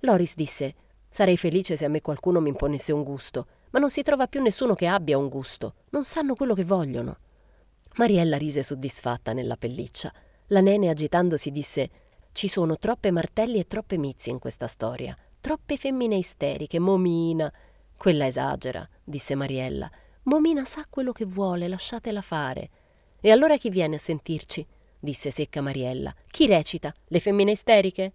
Loris 0.01 0.35
disse: 0.35 0.75
Sarei 1.09 1.39
felice 1.39 1.77
se 1.77 1.87
a 1.87 1.89
me 1.89 2.03
qualcuno 2.03 2.41
mi 2.41 2.51
imponesse 2.51 2.93
un 2.93 3.03
gusto, 3.03 3.47
ma 3.71 3.79
non 3.79 3.91
si 3.91 4.03
trova 4.03 4.27
più 4.27 4.43
nessuno 4.43 4.75
che 4.75 4.87
abbia 4.87 5.17
un 5.17 5.29
gusto. 5.29 5.75
Non 5.91 6.05
sanno 6.05 6.35
quello 6.35 6.55
che 6.55 6.65
vogliono. 6.65 7.17
Mariella 7.97 8.37
rise 8.37 8.63
soddisfatta 8.63 9.33
nella 9.33 9.57
pelliccia. 9.57 10.13
La 10.49 10.61
nene 10.61 10.91
agitandosi 10.91 11.51
disse 11.51 11.91
Ci 12.33 12.47
sono 12.47 12.77
troppe 12.77 13.11
martelli 13.11 13.59
e 13.59 13.67
troppe 13.67 13.97
mizzi 13.97 14.29
in 14.29 14.39
questa 14.39 14.67
storia. 14.67 15.17
Troppe 15.41 15.79
femmine 15.79 16.17
isteriche, 16.17 16.79
Momina. 16.79 17.51
Quella 17.97 18.27
esagera, 18.27 18.87
disse 19.03 19.35
Mariella. 19.35 19.91
Momina 20.25 20.67
sa 20.67 20.87
quello 20.89 21.13
che 21.13 21.25
vuole, 21.25 21.67
lasciatela 21.67 22.21
fare. 22.21 22.71
E 23.21 23.31
allora 23.31 23.57
chi 23.57 23.71
viene 23.71 23.97
a 23.97 23.99
sentirci? 23.99 24.65
Disse 24.99 25.31
secca 25.31 25.61
Mariella. 25.61 26.15
Chi 26.31 26.47
recita? 26.47 26.95
Le 27.07 27.21
femmine 27.21 27.53
isteriche? 27.53 28.13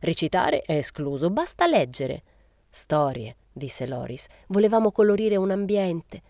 Recitare 0.00 0.62
è 0.62 0.76
escluso, 0.76 1.30
basta 1.30 1.66
leggere. 1.66 2.22
Storie, 2.68 3.36
disse 3.52 3.86
Loris. 3.86 4.26
Volevamo 4.48 4.92
colorire 4.92 5.36
un 5.36 5.50
ambiente. 5.50 6.22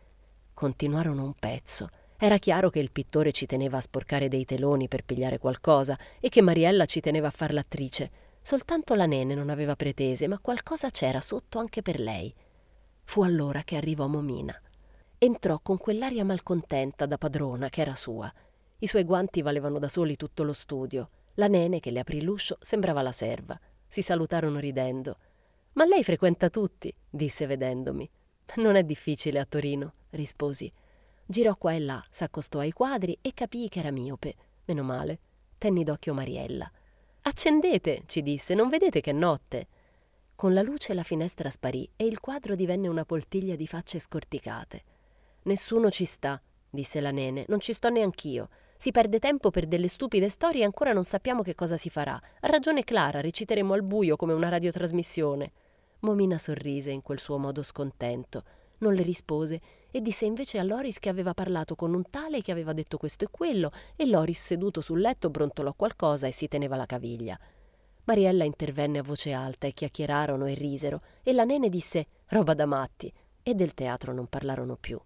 Continuarono 0.52 1.24
un 1.24 1.34
pezzo. 1.34 1.88
Era 2.16 2.38
chiaro 2.38 2.70
che 2.70 2.78
il 2.78 2.92
pittore 2.92 3.32
ci 3.32 3.46
teneva 3.46 3.78
a 3.78 3.80
sporcare 3.80 4.28
dei 4.28 4.44
teloni 4.44 4.88
per 4.88 5.04
pigliare 5.04 5.38
qualcosa 5.38 5.98
e 6.20 6.28
che 6.28 6.42
Mariella 6.42 6.86
ci 6.86 7.00
teneva 7.00 7.28
a 7.28 7.32
far 7.32 7.52
l'attrice. 7.52 8.10
Soltanto 8.40 8.94
la 8.94 9.06
nene 9.06 9.34
non 9.34 9.50
aveva 9.50 9.74
pretese, 9.74 10.28
ma 10.28 10.38
qualcosa 10.38 10.90
c'era 10.90 11.20
sotto 11.20 11.58
anche 11.58 11.82
per 11.82 11.98
lei. 11.98 12.32
Fu 13.04 13.22
allora 13.22 13.62
che 13.62 13.76
arrivò 13.76 14.06
Momina. 14.06 14.58
Entrò 15.18 15.58
con 15.60 15.78
quell'aria 15.78 16.24
malcontenta 16.24 17.06
da 17.06 17.18
padrona 17.18 17.68
che 17.68 17.80
era 17.80 17.94
sua. 17.94 18.32
I 18.84 18.86
suoi 18.86 19.04
guanti 19.04 19.40
valevano 19.40 19.78
da 19.78 19.88
soli 19.88 20.14
tutto 20.14 20.42
lo 20.42 20.52
studio. 20.52 21.08
La 21.36 21.46
nene 21.46 21.80
che 21.80 21.90
le 21.90 22.00
aprì 22.00 22.20
l'uscio 22.20 22.58
sembrava 22.60 23.00
la 23.00 23.12
serva. 23.12 23.58
Si 23.88 24.02
salutarono 24.02 24.58
ridendo. 24.58 25.16
Ma 25.72 25.86
lei 25.86 26.04
frequenta 26.04 26.50
tutti, 26.50 26.94
disse 27.08 27.46
vedendomi. 27.46 28.06
Non 28.56 28.76
è 28.76 28.84
difficile 28.84 29.38
a 29.38 29.46
Torino, 29.46 29.94
risposi. 30.10 30.70
Girò 31.24 31.56
qua 31.56 31.72
e 31.72 31.78
là, 31.78 32.04
s'accostò 32.10 32.58
ai 32.58 32.72
quadri 32.72 33.16
e 33.22 33.32
capii 33.32 33.70
che 33.70 33.78
era 33.78 33.90
miope. 33.90 34.34
Meno 34.66 34.82
male. 34.82 35.18
Tenni 35.56 35.82
d'occhio 35.82 36.12
Mariella. 36.12 36.70
Accendete, 37.22 38.02
ci 38.04 38.20
disse, 38.20 38.52
non 38.52 38.68
vedete 38.68 39.00
che 39.00 39.12
è 39.12 39.14
notte? 39.14 39.66
Con 40.34 40.52
la 40.52 40.60
luce 40.60 40.92
la 40.92 41.04
finestra 41.04 41.48
sparì 41.48 41.88
e 41.96 42.04
il 42.04 42.20
quadro 42.20 42.54
divenne 42.54 42.88
una 42.88 43.06
poltiglia 43.06 43.56
di 43.56 43.66
facce 43.66 43.98
scorticate. 43.98 44.84
Nessuno 45.44 45.88
ci 45.88 46.04
sta, 46.04 46.38
disse 46.68 47.00
la 47.00 47.12
nene, 47.12 47.46
non 47.48 47.60
ci 47.60 47.72
sto 47.72 47.88
neanch'io. 47.88 48.50
Si 48.76 48.90
perde 48.90 49.18
tempo 49.18 49.50
per 49.50 49.66
delle 49.66 49.88
stupide 49.88 50.28
storie 50.28 50.62
e 50.62 50.64
ancora 50.64 50.92
non 50.92 51.04
sappiamo 51.04 51.42
che 51.42 51.54
cosa 51.54 51.76
si 51.76 51.88
farà. 51.90 52.20
Ha 52.40 52.46
ragione 52.46 52.84
Clara, 52.84 53.20
reciteremo 53.20 53.72
al 53.72 53.82
buio 53.82 54.16
come 54.16 54.32
una 54.32 54.48
radiotrasmissione. 54.48 55.52
Momina 56.00 56.38
sorrise 56.38 56.90
in 56.90 57.00
quel 57.00 57.18
suo 57.18 57.38
modo 57.38 57.62
scontento. 57.62 58.44
Non 58.78 58.92
le 58.92 59.02
rispose 59.02 59.60
e 59.90 60.02
disse 60.02 60.26
invece 60.26 60.58
a 60.58 60.64
Loris 60.64 60.98
che 60.98 61.08
aveva 61.08 61.32
parlato 61.32 61.76
con 61.76 61.94
un 61.94 62.10
tale 62.10 62.42
che 62.42 62.52
aveva 62.52 62.72
detto 62.72 62.98
questo 62.98 63.24
e 63.24 63.28
quello, 63.30 63.70
e 63.96 64.06
Loris 64.06 64.42
seduto 64.42 64.80
sul 64.80 65.00
letto 65.00 65.30
brontolò 65.30 65.72
qualcosa 65.72 66.26
e 66.26 66.32
si 66.32 66.48
teneva 66.48 66.76
la 66.76 66.84
caviglia. 66.84 67.38
Mariella 68.04 68.44
intervenne 68.44 68.98
a 68.98 69.02
voce 69.02 69.32
alta 69.32 69.66
e 69.66 69.72
chiacchierarono 69.72 70.46
e 70.46 70.54
risero, 70.54 71.00
e 71.22 71.32
la 71.32 71.44
nene 71.44 71.70
disse 71.70 72.06
roba 72.26 72.52
da 72.52 72.66
matti, 72.66 73.10
e 73.42 73.54
del 73.54 73.72
teatro 73.72 74.12
non 74.12 74.26
parlarono 74.26 74.76
più. 74.76 75.00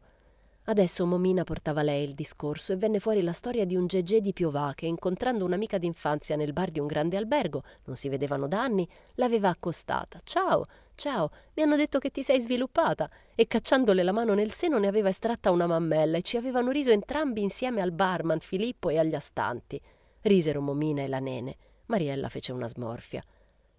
Adesso 0.69 1.07
Momina 1.07 1.45
portava 1.45 1.81
lei 1.81 2.05
il 2.05 2.13
discorso 2.13 2.75
e 2.75 2.77
venne 2.77 3.01
fuori 3.01 3.23
la 3.23 3.33
storia 3.33 3.65
di 3.65 3.75
un 3.75 3.87
Gegé 3.87 4.21
di 4.21 4.35
Piovà 4.35 4.75
che, 4.75 4.85
incontrando 4.85 5.47
un'amica 5.47 5.79
d'infanzia 5.79 6.37
nel 6.37 6.53
bar 6.53 6.71
di 6.71 6.79
un 6.79 6.87
grande 6.87 7.17
albergo, 7.17 7.63
non 7.85 7.97
si 7.97 8.11
vedevano 8.11 8.47
da 8.47 8.65
anni, 8.65 8.87
l'aveva 9.15 9.49
accostata. 9.49 10.21
Ciao, 10.25 10.67
ciao, 10.95 11.31
mi 11.55 11.63
hanno 11.63 11.75
detto 11.75 11.99
che 11.99 12.11
ti 12.11 12.23
sei 12.23 12.43
sviluppata. 12.43 13.09
E 13.35 13.47
cacciandole 13.47 14.03
la 14.03 14.13
mano 14.13 14.35
nel 14.35 14.53
seno 14.53 14.79
ne 14.79 14.89
aveva 14.89 15.09
estratta 15.09 15.51
una 15.51 15.67
mammella 15.67 16.19
e 16.19 16.23
ci 16.23 16.37
avevano 16.37 16.71
riso 16.71 16.91
entrambi 16.91 17.41
insieme 17.41 17.81
al 17.81 17.93
barman, 17.93 18.41
Filippo 18.41 18.91
e 18.91 18.99
agli 18.99 19.15
astanti. 19.15 19.81
Risero 20.21 20.61
Momina 20.61 21.01
e 21.01 21.09
la 21.09 21.19
nene. 21.19 21.57
Mariella 21.87 22.29
fece 22.29 22.53
una 22.53 22.69
smorfia. 22.69 23.25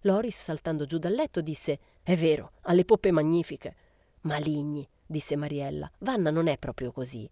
Loris, 0.00 0.42
saltando 0.42 0.86
giù 0.86 0.98
dal 0.98 1.12
letto, 1.12 1.40
disse: 1.40 1.78
È 2.02 2.16
vero, 2.16 2.50
ha 2.62 2.72
le 2.72 2.84
poppe 2.84 3.12
magnifiche. 3.12 3.76
Maligni, 4.22 4.86
disse 5.10 5.34
Mariella. 5.34 5.90
Vanna 5.98 6.30
non 6.30 6.46
è 6.46 6.56
proprio 6.56 6.92
così. 6.92 7.28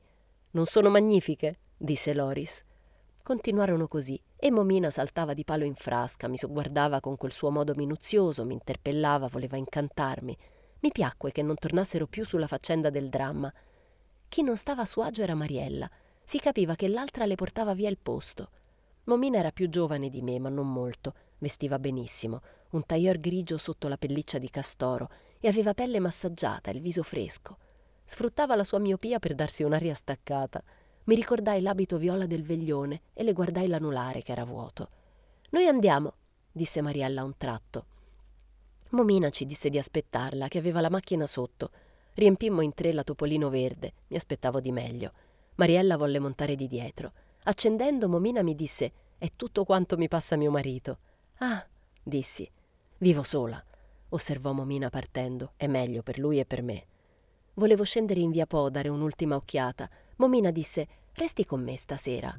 Non 0.51 0.67
sono 0.67 0.91
magnifiche? 0.91 1.59
disse 1.77 2.13
Loris. 2.13 2.65
Continuarono 3.23 3.87
così 3.87 4.21
e 4.37 4.51
Momina 4.51 4.91
saltava 4.91 5.33
di 5.33 5.45
palo 5.45 5.65
in 5.65 5.77
frasca, 5.77 6.27
mi 6.27 6.37
sogguardava 6.37 7.01
con 7.01 7.17
quel 7.17 7.31
suo 7.31 7.51
modo 7.51 7.75
minuzioso, 7.77 8.45
mi 8.45 8.55
interpellava, 8.55 9.29
voleva 9.29 9.57
incantarmi. 9.57 10.37
Mi 10.81 10.91
piacque 10.91 11.31
che 11.31 11.43
non 11.43 11.55
tornassero 11.55 12.09
più 12.09 12.25
sulla 12.25 12.49
faccenda 12.49 12.91
del 12.91 13.09
dramma. 13.09 13.53
Chi 14.29 14.43
non 14.43 14.57
stava 14.57 14.83
a 14.83 14.87
suo 14.87 15.03
agio 15.03 15.23
era 15.23 15.35
Mariella. 15.35 15.89
Si 16.25 16.41
capiva 16.41 16.75
che 16.75 16.89
l'altra 16.89 17.27
le 17.27 17.37
portava 17.37 17.75
via 17.75 17.89
il 17.89 17.99
posto. 17.99 18.51
Momina 19.05 19.39
era 19.39 19.53
più 19.53 19.69
giovane 19.69 20.11
di 20.11 20.21
me, 20.21 20.41
ma 20.41 20.49
non 20.49 20.73
molto. 20.73 21.15
Vestiva 21.39 21.79
benissimo, 21.79 22.41
un 22.71 22.85
tailleur 22.85 23.21
grigio 23.21 23.57
sotto 23.57 23.87
la 23.87 23.97
pelliccia 23.97 24.39
di 24.39 24.51
castoro 24.51 25.09
e 25.39 25.47
aveva 25.47 25.75
pelle 25.75 26.01
massaggiata, 26.01 26.71
il 26.71 26.81
viso 26.81 27.05
fresco. 27.05 27.59
Sfruttava 28.09 28.57
la 28.57 28.65
sua 28.65 28.79
miopia 28.79 29.19
per 29.19 29.35
darsi 29.35 29.65
un'aria 29.65 29.93
staccata. 29.93 30.63
Mi 31.05 31.15
ricordai 31.15 31.61
l'abito 31.61 31.99
viola 31.99 32.25
del 32.25 32.43
veglione 32.43 33.03
e 33.13 33.23
le 33.23 33.35
guardai 33.35 33.67
l'anulare 33.67 34.23
che 34.23 34.33
era 34.33 34.45
vuoto. 34.45 34.89
Noi 35.51 35.67
andiamo, 35.67 36.15
disse 36.51 36.81
Mariella 36.81 37.21
a 37.21 37.25
un 37.25 37.37
tratto. 37.37 37.85
Momina 38.93 39.29
ci 39.29 39.45
disse 39.45 39.69
di 39.69 39.79
aspettarla, 39.79 40.49
che 40.49 40.57
aveva 40.57 40.81
la 40.81 40.89
macchina 40.89 41.27
sotto. 41.27 41.71
Riempimmo 42.15 42.63
in 42.63 42.73
tre 42.73 42.95
la 42.95 43.05
Topolino 43.05 43.51
verde, 43.51 43.93
mi 44.07 44.17
aspettavo 44.17 44.59
di 44.59 44.73
meglio. 44.73 45.13
Mariella 45.57 45.99
volle 45.99 46.19
montare 46.19 46.57
di 46.57 46.67
dietro. 46.67 47.13
Accendendo, 47.43 48.09
Momina 48.09 48.43
mi 48.43 48.55
disse: 48.55 48.91
È 49.19 49.31
tutto 49.37 49.65
quanto 49.65 49.99
mi 49.99 50.09
passa 50.09 50.35
mio 50.35 50.51
marito. 50.51 50.99
Ah, 51.41 51.63
dissi. 52.03 52.51
Vivo 52.97 53.23
sola, 53.23 53.63
osservò 54.09 54.53
Momina 54.53 54.89
partendo. 54.89 55.53
È 55.57 55.67
meglio 55.67 56.03
per 56.03 56.19
lui 56.19 56.39
e 56.39 56.47
per 56.47 56.63
me. 56.63 56.87
Volevo 57.59 57.83
scendere 57.83 58.21
in 58.21 58.31
via 58.31 58.47
Po, 58.47 58.71
dare 58.71 58.89
un'ultima 58.89 59.35
occhiata. 59.35 59.91
Momina 60.19 60.53
disse: 60.53 60.87
Resti 61.13 61.45
con 61.45 61.61
me 61.61 61.77
stasera. 61.77 62.39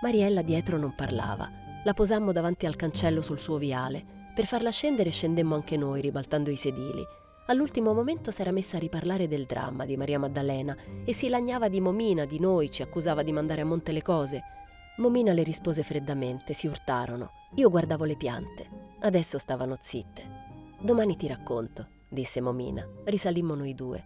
Mariella 0.00 0.40
dietro 0.40 0.78
non 0.78 0.94
parlava. 0.94 1.50
La 1.84 1.92
posammo 1.92 2.32
davanti 2.32 2.64
al 2.64 2.74
cancello 2.74 3.20
sul 3.20 3.38
suo 3.38 3.58
viale. 3.58 4.02
Per 4.34 4.46
farla 4.46 4.70
scendere 4.70 5.10
scendemmo 5.10 5.54
anche 5.54 5.76
noi, 5.76 6.00
ribaltando 6.00 6.48
i 6.48 6.56
sedili. 6.56 7.04
All'ultimo 7.48 7.92
momento 7.92 8.30
s'era 8.30 8.50
messa 8.50 8.78
a 8.78 8.80
riparlare 8.80 9.28
del 9.28 9.44
dramma 9.44 9.84
di 9.84 9.98
Maria 9.98 10.18
Maddalena 10.18 10.74
e 11.04 11.12
si 11.12 11.28
lagnava 11.28 11.68
di 11.68 11.82
Momina, 11.82 12.24
di 12.24 12.40
noi, 12.40 12.70
ci 12.70 12.80
accusava 12.80 13.22
di 13.22 13.32
mandare 13.32 13.60
a 13.60 13.66
monte 13.66 13.92
le 13.92 14.00
cose. 14.00 14.42
Momina 14.96 15.34
le 15.34 15.42
rispose 15.42 15.82
freddamente, 15.82 16.54
si 16.54 16.66
urtarono. 16.66 17.39
Io 17.54 17.68
guardavo 17.68 18.04
le 18.04 18.16
piante. 18.16 18.68
Adesso 19.00 19.36
stavano 19.36 19.76
zitte. 19.80 20.22
Domani 20.80 21.16
ti 21.16 21.26
racconto, 21.26 21.88
disse 22.08 22.40
Momina. 22.40 22.86
Risalimmo 23.04 23.56
noi 23.56 23.74
due. 23.74 24.04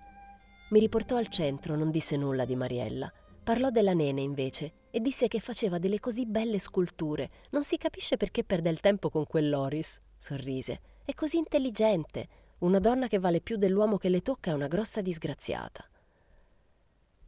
Mi 0.70 0.80
riportò 0.80 1.16
al 1.16 1.28
centro, 1.28 1.76
non 1.76 1.90
disse 1.90 2.16
nulla 2.16 2.46
di 2.46 2.56
Mariella. 2.56 3.12
Parlò 3.42 3.68
della 3.68 3.92
nene 3.92 4.22
invece 4.22 4.86
e 4.90 5.00
disse 5.00 5.28
che 5.28 5.40
faceva 5.40 5.78
delle 5.78 6.00
così 6.00 6.24
belle 6.24 6.58
sculture. 6.58 7.28
Non 7.50 7.64
si 7.64 7.76
capisce 7.76 8.16
perché 8.16 8.44
perde 8.44 8.70
il 8.70 8.80
tempo 8.80 9.10
con 9.10 9.26
quell'Oris. 9.26 10.00
Sorrise. 10.16 10.80
È 11.04 11.12
così 11.12 11.36
intelligente. 11.36 12.28
Una 12.60 12.78
donna 12.78 13.08
che 13.08 13.18
vale 13.18 13.42
più 13.42 13.56
dell'uomo 13.56 13.98
che 13.98 14.08
le 14.08 14.22
tocca 14.22 14.52
è 14.52 14.54
una 14.54 14.68
grossa 14.68 15.02
disgraziata. 15.02 15.86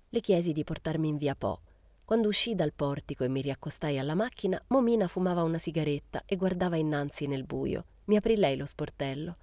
Le 0.08 0.20
chiesi 0.20 0.54
di 0.54 0.64
portarmi 0.64 1.08
in 1.08 1.18
via 1.18 1.34
Po. 1.34 1.60
Quando 2.06 2.28
uscii 2.28 2.54
dal 2.54 2.72
portico 2.72 3.24
e 3.24 3.28
mi 3.28 3.40
riaccostai 3.40 3.98
alla 3.98 4.14
macchina, 4.14 4.62
Momina 4.68 5.08
fumava 5.08 5.42
una 5.42 5.58
sigaretta 5.58 6.22
e 6.24 6.36
guardava 6.36 6.76
innanzi 6.76 7.26
nel 7.26 7.42
buio. 7.42 7.84
Mi 8.04 8.14
aprì 8.14 8.36
lei 8.36 8.56
lo 8.56 8.64
sportello. 8.64 9.36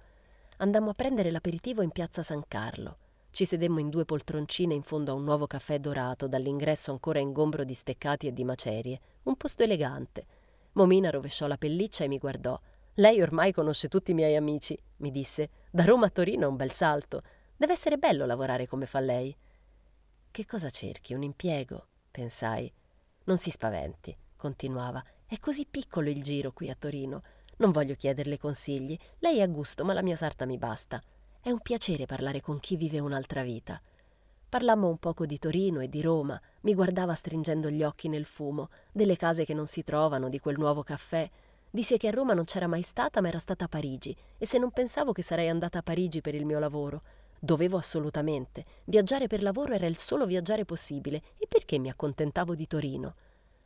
Andammo 0.56 0.88
a 0.88 0.94
prendere 0.94 1.30
l'aperitivo 1.30 1.82
in 1.82 1.90
piazza 1.90 2.22
San 2.22 2.42
Carlo. 2.48 2.96
Ci 3.32 3.44
sedemmo 3.44 3.80
in 3.80 3.90
due 3.90 4.06
poltroncine 4.06 4.72
in 4.72 4.82
fondo 4.82 5.10
a 5.10 5.14
un 5.14 5.24
nuovo 5.24 5.46
caffè 5.46 5.78
dorato, 5.78 6.26
dall'ingresso 6.26 6.90
ancora 6.90 7.18
ingombro 7.18 7.64
di 7.64 7.74
steccati 7.74 8.28
e 8.28 8.32
di 8.32 8.44
macerie. 8.44 8.98
Un 9.24 9.36
posto 9.36 9.62
elegante. 9.62 10.24
Momina 10.72 11.10
rovesciò 11.10 11.46
la 11.46 11.58
pelliccia 11.58 12.04
e 12.04 12.08
mi 12.08 12.16
guardò. 12.16 12.58
Lei 12.94 13.20
ormai 13.20 13.52
conosce 13.52 13.88
tutti 13.88 14.12
i 14.12 14.14
miei 14.14 14.36
amici, 14.36 14.74
mi 14.98 15.10
disse. 15.10 15.50
Da 15.70 15.84
Roma 15.84 16.06
a 16.06 16.10
Torino 16.10 16.44
è 16.44 16.48
un 16.48 16.56
bel 16.56 16.70
salto. 16.70 17.20
Deve 17.58 17.74
essere 17.74 17.98
bello 17.98 18.24
lavorare 18.24 18.66
come 18.66 18.86
fa 18.86 19.00
lei. 19.00 19.36
Che 20.30 20.46
cosa 20.46 20.70
cerchi? 20.70 21.12
Un 21.12 21.24
impiego? 21.24 21.88
Pensai. 22.14 22.72
Non 23.24 23.38
si 23.38 23.50
spaventi, 23.50 24.16
continuava. 24.36 25.02
È 25.26 25.40
così 25.40 25.66
piccolo 25.68 26.08
il 26.08 26.22
giro 26.22 26.52
qui 26.52 26.70
a 26.70 26.76
Torino. 26.78 27.24
Non 27.56 27.72
voglio 27.72 27.96
chiederle 27.96 28.38
consigli. 28.38 28.96
Lei 29.18 29.38
è 29.38 29.42
a 29.42 29.48
gusto, 29.48 29.84
ma 29.84 29.92
la 29.94 30.02
mia 30.02 30.14
sarta 30.14 30.46
mi 30.46 30.56
basta. 30.56 31.02
È 31.40 31.50
un 31.50 31.58
piacere 31.58 32.06
parlare 32.06 32.40
con 32.40 32.60
chi 32.60 32.76
vive 32.76 33.00
un'altra 33.00 33.42
vita. 33.42 33.82
Parlammo 34.48 34.88
un 34.88 34.98
poco 34.98 35.26
di 35.26 35.40
Torino 35.40 35.80
e 35.80 35.88
di 35.88 36.02
Roma. 36.02 36.40
Mi 36.60 36.74
guardava 36.74 37.14
stringendo 37.14 37.68
gli 37.68 37.82
occhi 37.82 38.08
nel 38.08 38.26
fumo, 38.26 38.68
delle 38.92 39.16
case 39.16 39.44
che 39.44 39.54
non 39.54 39.66
si 39.66 39.82
trovano, 39.82 40.28
di 40.28 40.38
quel 40.38 40.56
nuovo 40.56 40.84
caffè. 40.84 41.28
Disse 41.68 41.96
che 41.96 42.06
a 42.06 42.12
Roma 42.12 42.34
non 42.34 42.44
c'era 42.44 42.68
mai 42.68 42.82
stata, 42.82 43.20
ma 43.20 43.26
era 43.26 43.40
stata 43.40 43.64
a 43.64 43.68
Parigi, 43.68 44.16
e 44.38 44.46
se 44.46 44.58
non 44.58 44.70
pensavo 44.70 45.10
che 45.10 45.22
sarei 45.22 45.48
andata 45.48 45.78
a 45.78 45.82
Parigi 45.82 46.20
per 46.20 46.36
il 46.36 46.44
mio 46.44 46.60
lavoro. 46.60 47.02
Dovevo 47.44 47.76
assolutamente. 47.76 48.64
Viaggiare 48.84 49.26
per 49.26 49.42
lavoro 49.42 49.74
era 49.74 49.84
il 49.84 49.98
solo 49.98 50.24
viaggiare 50.24 50.64
possibile, 50.64 51.20
e 51.36 51.46
perché 51.46 51.78
mi 51.78 51.90
accontentavo 51.90 52.54
di 52.54 52.66
Torino? 52.66 53.16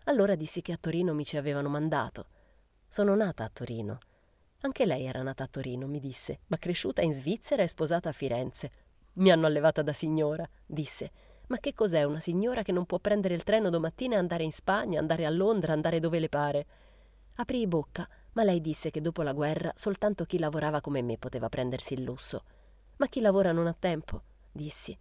Allora 0.06 0.35
dissi 0.35 0.62
che 0.62 0.73
a 0.73 0.78
Torino 0.80 1.14
mi 1.14 1.25
ci 1.25 1.37
avevano 1.37 1.68
mandato. 1.68 2.26
Sono 2.88 3.14
nata 3.14 3.44
a 3.44 3.50
Torino. 3.52 4.00
Anche 4.62 4.85
lei 4.85 5.04
era 5.04 5.23
nata 5.23 5.44
a 5.44 5.47
Torino, 5.47 5.87
mi 5.87 6.00
disse, 6.00 6.40
ma 6.49 6.58
cresciuta 6.58 7.02
in 7.02 7.12
Svizzera 7.12 7.62
e 7.62 7.68
sposata 7.68 8.08
a 8.08 8.12
Firenze. 8.12 8.73
Mi 9.12 9.30
hanno 9.30 9.47
allevata 9.47 9.80
da 9.82 9.92
signora, 9.92 10.44
disse. 10.66 11.12
Ma 11.47 11.58
che 11.58 11.73
cos'è 11.73 12.02
una 12.02 12.18
signora 12.18 12.62
che 12.62 12.73
non 12.73 12.85
può 12.85 12.99
prendere 12.99 13.35
il 13.35 13.44
treno 13.44 13.70
domattina 13.70 14.16
e 14.16 14.18
andare 14.18 14.42
in 14.42 14.50
Spagna, 14.50 14.99
andare 14.99 15.25
a 15.25 15.30
Londra, 15.30 15.73
andare 15.73 16.00
dove 16.00 16.18
le 16.18 16.28
pare? 16.28 16.66
Aprii 17.37 17.68
bocca, 17.68 18.08
ma 18.32 18.42
lei 18.42 18.61
disse 18.61 18.90
che 18.90 19.00
dopo 19.00 19.23
la 19.23 19.32
guerra 19.32 19.70
soltanto 19.76 20.25
chi 20.25 20.40
lavorava 20.40 20.80
come 20.80 21.00
me 21.00 21.16
poteva 21.16 21.49
prendersi 21.49 21.94
il 21.94 22.02
lusso. 22.02 22.42
Ma 22.99 23.07
chi 23.07 23.21
lavora 23.21 23.52
non 23.52 23.67
ha 23.67 23.76
tempo, 23.78 24.23
dissi. 24.52 24.97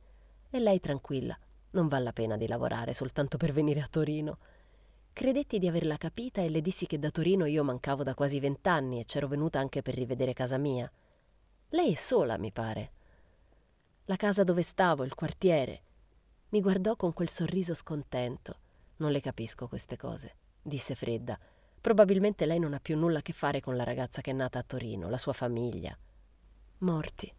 E 0.50 0.60
lei 0.60 0.80
tranquilla, 0.80 1.38
non 1.72 1.88
vale 1.88 2.06
la 2.06 2.14
pena 2.14 2.38
di 2.38 2.48
lavorare 2.48 2.94
soltanto 2.94 3.38
per 3.38 3.52
venire 3.52 3.82
a 3.82 3.88
Torino. 3.88 4.38
Credetti 5.14 5.58
di 5.58 5.68
averla 5.68 5.98
capita 5.98 6.42
e 6.42 6.50
le 6.50 6.62
dissi 6.62 6.86
che 6.86 7.00
da 7.00 7.10
Torino 7.10 7.46
io 7.46 7.64
mancavo 7.64 8.04
da 8.04 8.14
quasi 8.14 8.40
vent'anni 8.40 9.00
e 9.00 9.06
c'ero 9.06 9.28
venuta 9.28 9.60
anche 9.60 9.82
per 9.82 9.96
rivedere 9.96 10.34
casa 10.34 10.58
mia. 10.58 10.90
Lei 11.70 11.94
è 11.94 11.96
sola, 11.96 12.38
mi 12.38 12.52
pare. 12.52 12.92
La 14.06 14.16
casa 14.16 14.44
dove 14.44 14.62
stavo, 14.62 15.04
il 15.04 15.16
quartiere. 15.16 15.82
Mi 16.50 16.62
guardò 16.62 16.96
con 16.96 17.14
quel 17.14 17.30
sorriso 17.30 17.74
scontento. 17.74 18.60
Non 18.98 19.12
le 19.12 19.20
capisco 19.20 19.68
queste 19.68 19.98
cose, 19.98 20.36
disse 20.62 20.94
fredda. 20.96 21.38
Probabilmente 21.82 22.46
lei 22.46 22.60
non 22.60 22.74
ha 22.74 22.80
più 22.80 22.96
nulla 22.96 23.20
a 23.20 23.22
che 23.22 23.34
fare 23.34 23.60
con 23.60 23.76
la 23.76 23.84
ragazza 23.84 24.22
che 24.22 24.32
è 24.32 24.34
nata 24.34 24.60
a 24.60 24.64
Torino, 24.64 25.10
la 25.10 25.18
sua 25.18 25.34
famiglia. 25.34 25.98
Morti. 26.80 27.34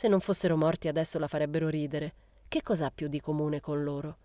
Se 0.00 0.08
non 0.08 0.20
fossero 0.20 0.56
morti 0.56 0.88
adesso 0.88 1.18
la 1.18 1.28
farebbero 1.28 1.68
ridere. 1.68 2.14
Che 2.48 2.62
cosa 2.62 2.86
ha 2.86 2.90
più 2.90 3.06
di 3.06 3.20
comune 3.20 3.60
con 3.60 3.82
loro? 3.82 4.16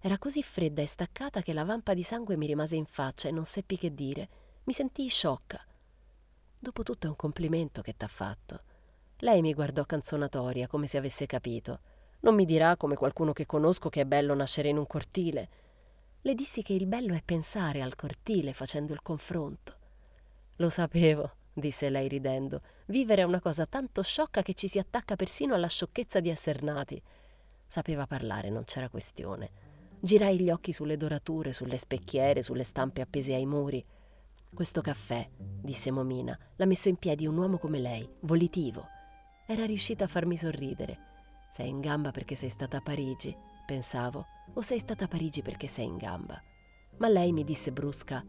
Era 0.00 0.18
così 0.18 0.42
fredda 0.42 0.82
e 0.82 0.86
staccata 0.86 1.40
che 1.40 1.54
la 1.54 1.64
vampa 1.64 1.94
di 1.94 2.02
sangue 2.02 2.36
mi 2.36 2.44
rimase 2.44 2.76
in 2.76 2.84
faccia 2.84 3.26
e 3.26 3.30
non 3.30 3.46
seppi 3.46 3.78
che 3.78 3.94
dire. 3.94 4.28
Mi 4.64 4.74
sentii 4.74 5.08
sciocca. 5.08 5.64
Dopotutto 6.58 7.06
è 7.06 7.08
un 7.08 7.16
complimento 7.16 7.80
che 7.80 7.96
t'ha 7.96 8.06
fatto. 8.06 8.60
Lei 9.20 9.40
mi 9.40 9.54
guardò 9.54 9.86
canzonatoria, 9.86 10.66
come 10.66 10.86
se 10.86 10.98
avesse 10.98 11.24
capito. 11.24 11.80
Non 12.20 12.34
mi 12.34 12.44
dirà, 12.44 12.76
come 12.76 12.94
qualcuno 12.94 13.32
che 13.32 13.46
conosco, 13.46 13.88
che 13.88 14.02
è 14.02 14.04
bello 14.04 14.34
nascere 14.34 14.68
in 14.68 14.76
un 14.76 14.86
cortile. 14.86 15.48
Le 16.20 16.34
dissi 16.34 16.62
che 16.62 16.74
il 16.74 16.86
bello 16.86 17.14
è 17.14 17.22
pensare 17.24 17.80
al 17.80 17.96
cortile 17.96 18.52
facendo 18.52 18.92
il 18.92 19.00
confronto. 19.00 19.74
Lo 20.56 20.68
sapevo, 20.68 21.32
disse 21.58 21.88
lei 21.90 22.08
ridendo. 22.08 22.62
Vivere 22.86 23.22
è 23.22 23.24
una 23.24 23.40
cosa 23.40 23.66
tanto 23.66 24.02
sciocca 24.02 24.42
che 24.42 24.54
ci 24.54 24.68
si 24.68 24.78
attacca 24.78 25.16
persino 25.16 25.54
alla 25.54 25.66
sciocchezza 25.66 26.20
di 26.20 26.28
esser 26.28 26.62
nati. 26.62 27.00
Sapeva 27.66 28.06
parlare, 28.06 28.50
non 28.50 28.64
c'era 28.64 28.88
questione. 28.88 29.50
Girai 30.00 30.40
gli 30.40 30.50
occhi 30.50 30.72
sulle 30.72 30.96
dorature, 30.96 31.52
sulle 31.52 31.76
specchiere, 31.76 32.42
sulle 32.42 32.64
stampe 32.64 33.00
appese 33.00 33.34
ai 33.34 33.46
muri. 33.46 33.84
Questo 34.54 34.80
caffè, 34.80 35.28
disse 35.36 35.90
Momina, 35.90 36.38
l'ha 36.56 36.66
messo 36.66 36.88
in 36.88 36.96
piedi 36.96 37.26
un 37.26 37.36
uomo 37.36 37.58
come 37.58 37.78
lei, 37.78 38.08
volitivo. 38.20 38.86
Era 39.46 39.66
riuscita 39.66 40.04
a 40.04 40.08
farmi 40.08 40.38
sorridere. 40.38 40.98
Sei 41.52 41.68
in 41.68 41.80
gamba 41.80 42.10
perché 42.10 42.34
sei 42.34 42.48
stata 42.48 42.78
a 42.78 42.80
Parigi, 42.80 43.36
pensavo, 43.66 44.24
o 44.54 44.60
sei 44.62 44.78
stata 44.78 45.04
a 45.04 45.08
Parigi 45.08 45.42
perché 45.42 45.66
sei 45.66 45.86
in 45.86 45.96
gamba. 45.96 46.40
Ma 46.98 47.08
lei 47.08 47.32
mi 47.32 47.44
disse 47.44 47.72
brusca: 47.72 48.24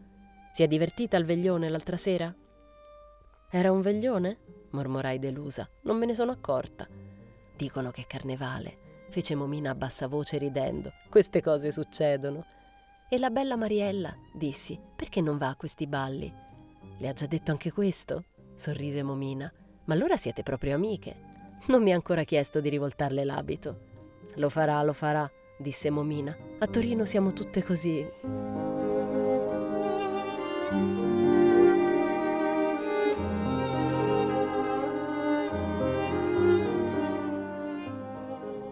Si 0.52 0.62
è 0.62 0.66
divertita 0.66 1.16
al 1.16 1.24
veglione 1.24 1.68
l'altra 1.68 1.96
sera? 1.96 2.34
Era 3.52 3.72
un 3.72 3.80
veglione? 3.80 4.38
mormorai 4.70 5.18
delusa. 5.18 5.68
Non 5.82 5.96
me 5.96 6.06
ne 6.06 6.14
sono 6.14 6.30
accorta. 6.30 6.86
Dicono 7.56 7.90
che 7.90 8.02
è 8.02 8.06
carnevale. 8.06 8.88
fece 9.10 9.34
Momina 9.34 9.70
a 9.70 9.74
bassa 9.74 10.06
voce 10.06 10.38
ridendo. 10.38 10.92
Queste 11.08 11.42
cose 11.42 11.72
succedono. 11.72 12.44
E 13.08 13.18
la 13.18 13.30
bella 13.30 13.56
Mariella, 13.56 14.14
dissi, 14.32 14.78
perché 14.94 15.20
non 15.20 15.36
va 15.36 15.48
a 15.48 15.56
questi 15.56 15.88
balli? 15.88 16.32
Le 16.98 17.08
ha 17.08 17.12
già 17.12 17.26
detto 17.26 17.50
anche 17.50 17.72
questo? 17.72 18.24
sorrise 18.54 19.02
Momina. 19.02 19.52
Ma 19.86 19.94
allora 19.94 20.16
siete 20.16 20.44
proprio 20.44 20.76
amiche. 20.76 21.16
Non 21.66 21.82
mi 21.82 21.90
ha 21.90 21.96
ancora 21.96 22.22
chiesto 22.22 22.60
di 22.60 22.68
rivoltarle 22.68 23.24
l'abito. 23.24 23.88
Lo 24.36 24.48
farà, 24.48 24.80
lo 24.84 24.92
farà, 24.92 25.28
disse 25.58 25.90
Momina. 25.90 26.36
A 26.60 26.66
Torino 26.68 27.04
siamo 27.04 27.32
tutte 27.32 27.64
così. 27.64 28.69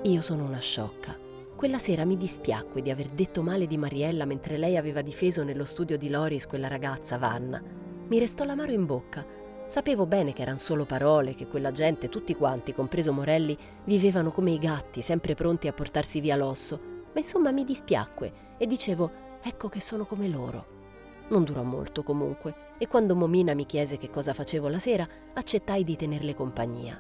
Io 0.09 0.23
sono 0.23 0.45
una 0.45 0.59
sciocca. 0.59 1.15
Quella 1.55 1.79
sera 1.79 2.07
mi 2.07 2.17
dispiacque 2.17 2.81
di 2.81 2.89
aver 2.89 3.11
detto 3.11 3.43
male 3.43 3.67
di 3.67 3.77
Mariella 3.77 4.25
mentre 4.25 4.57
lei 4.57 4.79
aveva 4.79 5.03
difeso 5.03 5.45
nello 5.45 5.67
studio 5.67 5.99
di 5.99 6.09
Loris 6.09 6.47
quella 6.47 6.67
ragazza, 6.67 7.19
Vanna. 7.19 7.63
Mi 8.09 8.19
restò 8.19 8.45
l'amaro 8.45 8.73
in 8.73 8.87
bocca. 8.87 9.23
Sapevo 9.67 10.07
bene 10.07 10.33
che 10.33 10.41
erano 10.41 10.57
solo 10.57 10.87
parole, 10.87 11.35
che 11.35 11.47
quella 11.47 11.73
gente, 11.73 12.09
tutti 12.09 12.35
quanti, 12.35 12.73
compreso 12.73 13.13
Morelli, 13.13 13.55
vivevano 13.85 14.33
come 14.33 14.53
i 14.53 14.59
gatti, 14.59 15.03
sempre 15.03 15.35
pronti 15.35 15.69
a 15.69 15.75
portarsi 15.75 16.21
via 16.21 16.37
l'osso. 16.37 16.81
Ma 17.13 17.19
insomma 17.21 17.51
mi 17.51 17.65
dispiacque 17.65 18.33
e 18.57 18.67
dicevo, 18.67 19.11
ecco 19.43 19.69
che 19.69 19.83
sono 19.83 20.07
come 20.07 20.29
loro. 20.29 20.65
Non 21.29 21.45
durò 21.45 21.63
molto 21.63 22.03
comunque 22.03 22.55
e 22.79 22.89
quando 22.89 23.15
Momina 23.15 23.53
mi 23.53 23.67
chiese 23.67 23.99
che 23.99 24.09
cosa 24.09 24.33
facevo 24.33 24.69
la 24.69 24.79
sera, 24.79 25.07
accettai 25.35 25.85
di 25.85 25.97
tenerle 25.97 26.35
compagnia. 26.35 26.99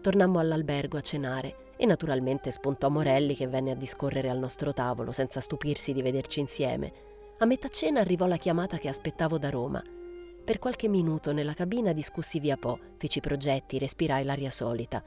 Tornammo 0.00 0.38
all'albergo 0.38 0.96
a 0.98 1.00
cenare 1.00 1.63
e 1.76 1.86
naturalmente 1.86 2.50
spuntò 2.50 2.88
Morelli 2.88 3.34
che 3.34 3.46
venne 3.46 3.72
a 3.72 3.76
discorrere 3.76 4.28
al 4.28 4.38
nostro 4.38 4.72
tavolo 4.72 5.12
senza 5.12 5.40
stupirsi 5.40 5.92
di 5.92 6.02
vederci 6.02 6.40
insieme. 6.40 6.92
A 7.38 7.46
metà 7.46 7.68
cena 7.68 8.00
arrivò 8.00 8.26
la 8.26 8.36
chiamata 8.36 8.78
che 8.78 8.88
aspettavo 8.88 9.38
da 9.38 9.50
Roma. 9.50 9.82
Per 10.44 10.58
qualche 10.58 10.88
minuto 10.88 11.32
nella 11.32 11.54
cabina 11.54 11.92
discussi 11.92 12.38
via 12.38 12.56
Po, 12.56 12.78
feci 12.96 13.20
progetti, 13.20 13.78
respirai 13.78 14.24
l'aria 14.24 14.50
solita. 14.50 15.02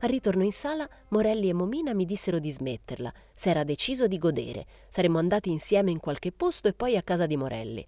Al 0.00 0.08
ritorno 0.08 0.42
in 0.42 0.52
sala, 0.52 0.88
Morelli 1.08 1.48
e 1.48 1.54
Momina 1.54 1.94
mi 1.94 2.04
dissero 2.04 2.38
di 2.38 2.52
smetterla, 2.52 3.12
s'era 3.34 3.64
deciso 3.64 4.06
di 4.06 4.18
godere, 4.18 4.66
saremmo 4.88 5.18
andati 5.18 5.50
insieme 5.50 5.90
in 5.90 6.00
qualche 6.00 6.32
posto 6.32 6.68
e 6.68 6.74
poi 6.74 6.96
a 6.96 7.02
casa 7.02 7.26
di 7.26 7.36
Morelli. 7.36 7.86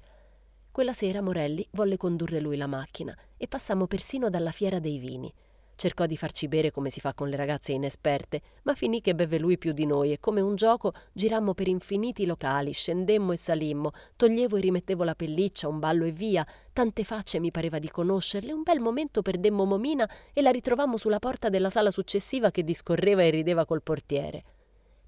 Quella 0.70 0.92
sera 0.92 1.20
Morelli 1.20 1.66
volle 1.72 1.96
condurre 1.96 2.40
lui 2.40 2.56
la 2.56 2.66
macchina 2.66 3.16
e 3.36 3.46
passammo 3.46 3.86
persino 3.86 4.30
dalla 4.30 4.52
fiera 4.52 4.78
dei 4.78 4.98
vini. 4.98 5.32
Cercò 5.78 6.06
di 6.06 6.16
farci 6.16 6.48
bere 6.48 6.72
come 6.72 6.90
si 6.90 6.98
fa 6.98 7.14
con 7.14 7.28
le 7.28 7.36
ragazze 7.36 7.70
inesperte, 7.70 8.40
ma 8.64 8.74
finì 8.74 9.00
che 9.00 9.14
beve 9.14 9.38
lui 9.38 9.58
più 9.58 9.70
di 9.70 9.86
noi 9.86 10.10
e 10.10 10.18
come 10.18 10.40
un 10.40 10.56
gioco 10.56 10.92
girammo 11.12 11.54
per 11.54 11.68
infiniti 11.68 12.26
locali, 12.26 12.72
scendemmo 12.72 13.30
e 13.30 13.36
salimmo, 13.36 13.92
toglievo 14.16 14.56
e 14.56 14.60
rimettevo 14.60 15.04
la 15.04 15.14
pelliccia, 15.14 15.68
un 15.68 15.78
ballo 15.78 16.04
e 16.04 16.10
via, 16.10 16.44
tante 16.72 17.04
facce 17.04 17.38
mi 17.38 17.52
pareva 17.52 17.78
di 17.78 17.88
conoscerle, 17.88 18.52
un 18.52 18.64
bel 18.64 18.80
momento 18.80 19.22
perdemmo 19.22 19.64
Momina 19.64 20.10
e 20.32 20.42
la 20.42 20.50
ritrovammo 20.50 20.96
sulla 20.96 21.20
porta 21.20 21.48
della 21.48 21.70
sala 21.70 21.92
successiva 21.92 22.50
che 22.50 22.64
discorreva 22.64 23.22
e 23.22 23.30
rideva 23.30 23.64
col 23.64 23.84
portiere. 23.84 24.42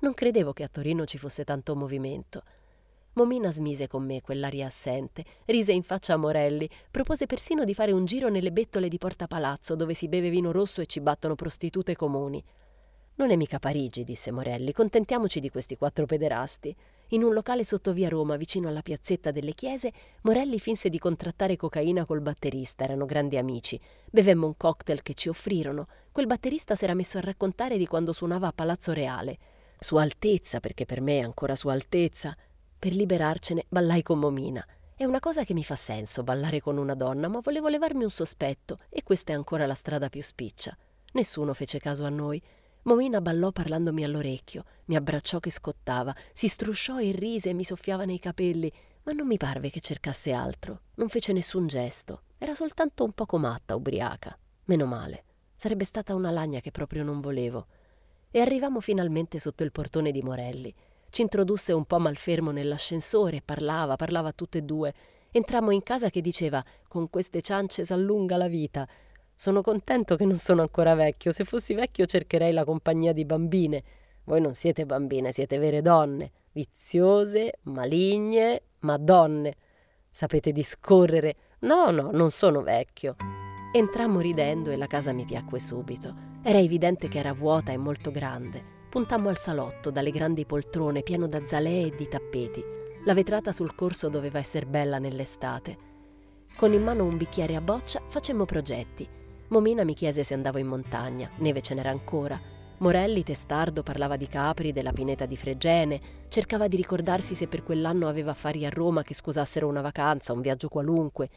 Non 0.03 0.15
credevo 0.15 0.53
che 0.53 0.63
a 0.63 0.69
Torino 0.69 1.05
ci 1.05 1.19
fosse 1.19 1.43
tanto 1.43 1.75
movimento. 1.75 2.45
Momina 3.15 3.51
smise 3.51 3.89
con 3.89 4.05
me 4.05 4.21
quell'aria 4.21 4.67
assente, 4.67 5.25
rise 5.47 5.73
in 5.73 5.83
faccia 5.83 6.15
a 6.15 6.17
Morelli, 6.17 6.71
propose 6.91 7.27
persino 7.27 7.65
di 7.65 7.75
fare 7.75 7.91
un 7.91 8.05
giro 8.05 8.29
nelle 8.29 8.53
bettole 8.53 8.89
di 8.89 8.99
Porta 8.99 9.27
Palazzo 9.27 9.75
dove 9.75 9.95
si 9.95 10.07
beve 10.07 10.31
vino 10.31 10.53
rosso 10.53 10.81
e 10.81 10.87
ci 10.87 11.01
battono 11.01 11.35
prostitute 11.35 11.97
comuni. 11.97 12.43
Non 13.17 13.33
è 13.33 13.37
mica 13.37 13.59
Parigi, 13.59 14.05
disse 14.05 14.31
Morelli, 14.31 14.73
contentiamoci 14.73 15.41
di 15.41 15.51
questi 15.51 15.77
quattro 15.77 16.07
pederasti. 16.07 16.75
In 17.09 17.25
un 17.25 17.35
locale 17.35 17.65
sotto 17.65 17.93
via 17.93 18.09
Roma, 18.09 18.37
vicino 18.37 18.69
alla 18.69 18.81
piazzetta 18.81 19.33
delle 19.33 19.53
chiese, 19.53 19.93
Morelli 20.23 20.59
finse 20.61 20.89
di 20.89 20.99
contrattare 20.99 21.57
cocaina 21.57 22.07
col 22.07 22.23
batterista, 22.23 22.85
erano 22.85 23.05
grandi 23.05 23.37
amici. 23.37 23.79
Bevemmo 24.11 24.47
un 24.47 24.57
cocktail 24.57 25.03
che 25.03 25.15
ci 25.15 25.29
offrirono. 25.29 25.89
Quel 26.13 26.27
batterista 26.27 26.77
s'era 26.77 26.95
messo 26.95 27.19
a 27.19 27.23
raccontare 27.23 27.77
di 27.77 27.87
quando 27.87 28.13
suonava 28.13 28.47
a 28.47 28.53
Palazzo 28.55 28.93
Reale. 28.93 29.37
Sua 29.79 30.01
Altezza, 30.03 30.61
perché 30.61 30.87
per 30.87 31.01
me 31.01 31.19
è 31.19 31.23
ancora 31.23 31.57
Sua 31.57 31.73
Altezza, 31.73 32.35
per 32.81 32.95
liberarcene 32.95 33.67
ballai 33.69 34.03
con 34.03 34.19
Momina. 34.19 34.67
È 34.97 35.05
una 35.05 35.21
cosa 35.21 35.45
che 35.45 35.53
mi 35.53 35.63
fa 35.63 35.77
senso 35.77 36.23
ballare 36.23 36.63
con 36.63 36.79
una 36.79 36.95
donna, 36.95 37.29
ma 37.29 37.41
volevo 37.41 37.69
levarmi 37.69 38.05
un 38.05 38.11
sospetto 38.11 38.79
e 38.89 39.03
questa 39.03 39.33
è 39.33 39.37
ancora 39.37 39.67
la 39.67 39.75
strada 39.75 40.09
più 40.09 40.23
spiccia. 40.23 40.75
Nessuno 41.13 41.53
fece 41.53 41.79
caso 41.79 42.05
a 42.07 42.09
noi. 42.09 42.43
Momina 42.85 43.21
ballò 43.21 43.53
parlandomi 43.53 44.03
all'orecchio, 44.03 44.65
mi 44.87 44.97
abbracciò 44.97 45.41
che 45.41 45.51
scottava, 45.51 46.17
si 46.33 46.49
strusciò 46.49 46.99
e 46.99 47.13
rise 47.13 47.51
e 47.51 47.53
mi 47.55 47.65
soffiava 47.65 48.07
nei 48.07 48.19
capelli, 48.19 48.73
ma 49.03 49.13
non 49.13 49.27
mi 49.27 49.37
parve 49.37 49.69
che 49.69 49.81
cercasse 49.81 50.33
altro. 50.33 50.81
Non 50.95 51.11
fece 51.11 51.35
nessun 51.35 51.67
gesto. 51.67 52.23
Era 52.39 52.55
soltanto 52.55 53.05
un 53.05 53.13
poco 53.13 53.37
matta, 53.37 53.77
ubriaca. 53.77 54.35
Meno 54.65 54.87
male. 54.87 55.25
Sarebbe 55.55 55.85
stata 55.85 56.15
una 56.15 56.31
lagna 56.31 56.61
che 56.61 56.71
proprio 56.71 57.05
non 57.05 57.21
volevo. 57.21 57.67
E 58.31 58.41
arrivammo 58.41 58.81
finalmente 58.81 59.39
sotto 59.39 59.65
il 59.65 59.73
portone 59.73 60.13
di 60.13 60.23
Morelli. 60.23 60.75
Ci 61.11 61.23
introdusse 61.23 61.73
un 61.73 61.85
po' 61.87 61.99
malfermo 61.99 62.53
nell'ascensore, 62.53 63.43
parlava, 63.45 63.97
parlava 63.97 64.29
a 64.29 64.33
tutte 64.33 64.59
e 64.59 64.63
due. 64.63 64.95
Entrammo 65.33 65.73
in 65.73 65.83
casa 65.83 66.09
che 66.09 66.21
diceva: 66.21 66.65
Con 66.87 67.11
queste 67.11 67.43
ciance 67.43 67.85
s'allunga 67.85 68.37
la 68.37 68.47
vita. 68.47 68.87
Sono 69.35 69.61
contento 69.61 70.15
che 70.15 70.25
non 70.25 70.37
sono 70.37 70.63
ancora 70.63 70.95
vecchio. 70.95 71.33
Se 71.33 71.45
fossi 71.45 71.75
vecchio 71.75 72.07
cercherei 72.07 72.53
la 72.53 72.65
compagnia 72.65 73.13
di 73.13 73.25
bambine. 73.25 73.83
Voi 74.25 74.41
non 74.41 74.55
siete 74.55 74.87
bambine, 74.87 75.33
siete 75.33 75.59
vere 75.59 75.83
donne, 75.83 76.31
viziose, 76.53 77.55
maligne, 77.63 78.63
ma 78.81 78.97
donne. 78.97 79.57
Sapete 80.11 80.53
discorrere. 80.53 81.37
No, 81.61 81.91
no, 81.91 82.11
non 82.13 82.31
sono 82.31 82.63
vecchio. 82.63 83.17
Entrammo 83.73 84.21
ridendo 84.21 84.71
e 84.71 84.77
la 84.77 84.87
casa 84.87 85.13
mi 85.13 85.25
piacque 85.25 85.59
subito. 85.59 86.15
Era 86.43 86.59
evidente 86.59 87.09
che 87.09 87.19
era 87.19 87.33
vuota 87.33 87.73
e 87.73 87.77
molto 87.77 88.13
grande. 88.13 88.79
Puntammo 88.91 89.29
al 89.29 89.39
salotto, 89.39 89.93
dalle 89.93 90.11
grandi 90.11 90.45
poltrone, 90.45 91.05
pieno 91.05 91.29
d'azzalee 91.29 91.87
e 91.87 91.95
di 91.95 92.09
tappeti. 92.09 92.61
La 93.05 93.15
vetrata 93.15 93.53
sul 93.53 93.77
corso 93.77 94.09
doveva 94.09 94.41
essere 94.41 94.67
bella 94.67 94.99
nell'estate. 94.99 95.79
Con 96.57 96.73
in 96.73 96.83
mano 96.83 97.05
un 97.05 97.17
bicchiere 97.17 97.55
a 97.55 97.61
boccia 97.61 98.03
facemmo 98.09 98.45
progetti. 98.47 99.09
Momina 99.51 99.85
mi 99.85 99.95
chiese 99.95 100.25
se 100.25 100.35
andavo 100.35 100.59
in 100.59 100.67
montagna, 100.67 101.31
neve 101.37 101.63
ce 101.63 101.75
n'era 101.75 101.91
ancora. 101.91 102.41
Morelli, 102.79 103.23
testardo, 103.23 103.85
parlava 103.85 104.17
di 104.17 104.27
Capri, 104.27 104.73
della 104.73 104.93
pineta 104.93 105.25
di 105.25 105.37
Fregene, 105.37 106.01
cercava 106.29 106.67
di 106.67 106.75
ricordarsi 106.75 107.37
se 107.37 107.47
per 107.47 107.63
quell'anno 107.63 108.09
aveva 108.09 108.33
affari 108.33 108.67
a 108.67 108.71
Roma 108.71 109.05
che 109.05 109.15
scusassero 109.15 109.69
una 109.69 109.83
vacanza, 109.83 110.33
un 110.33 110.41
viaggio 110.41 110.69
qualunque. 110.69 111.29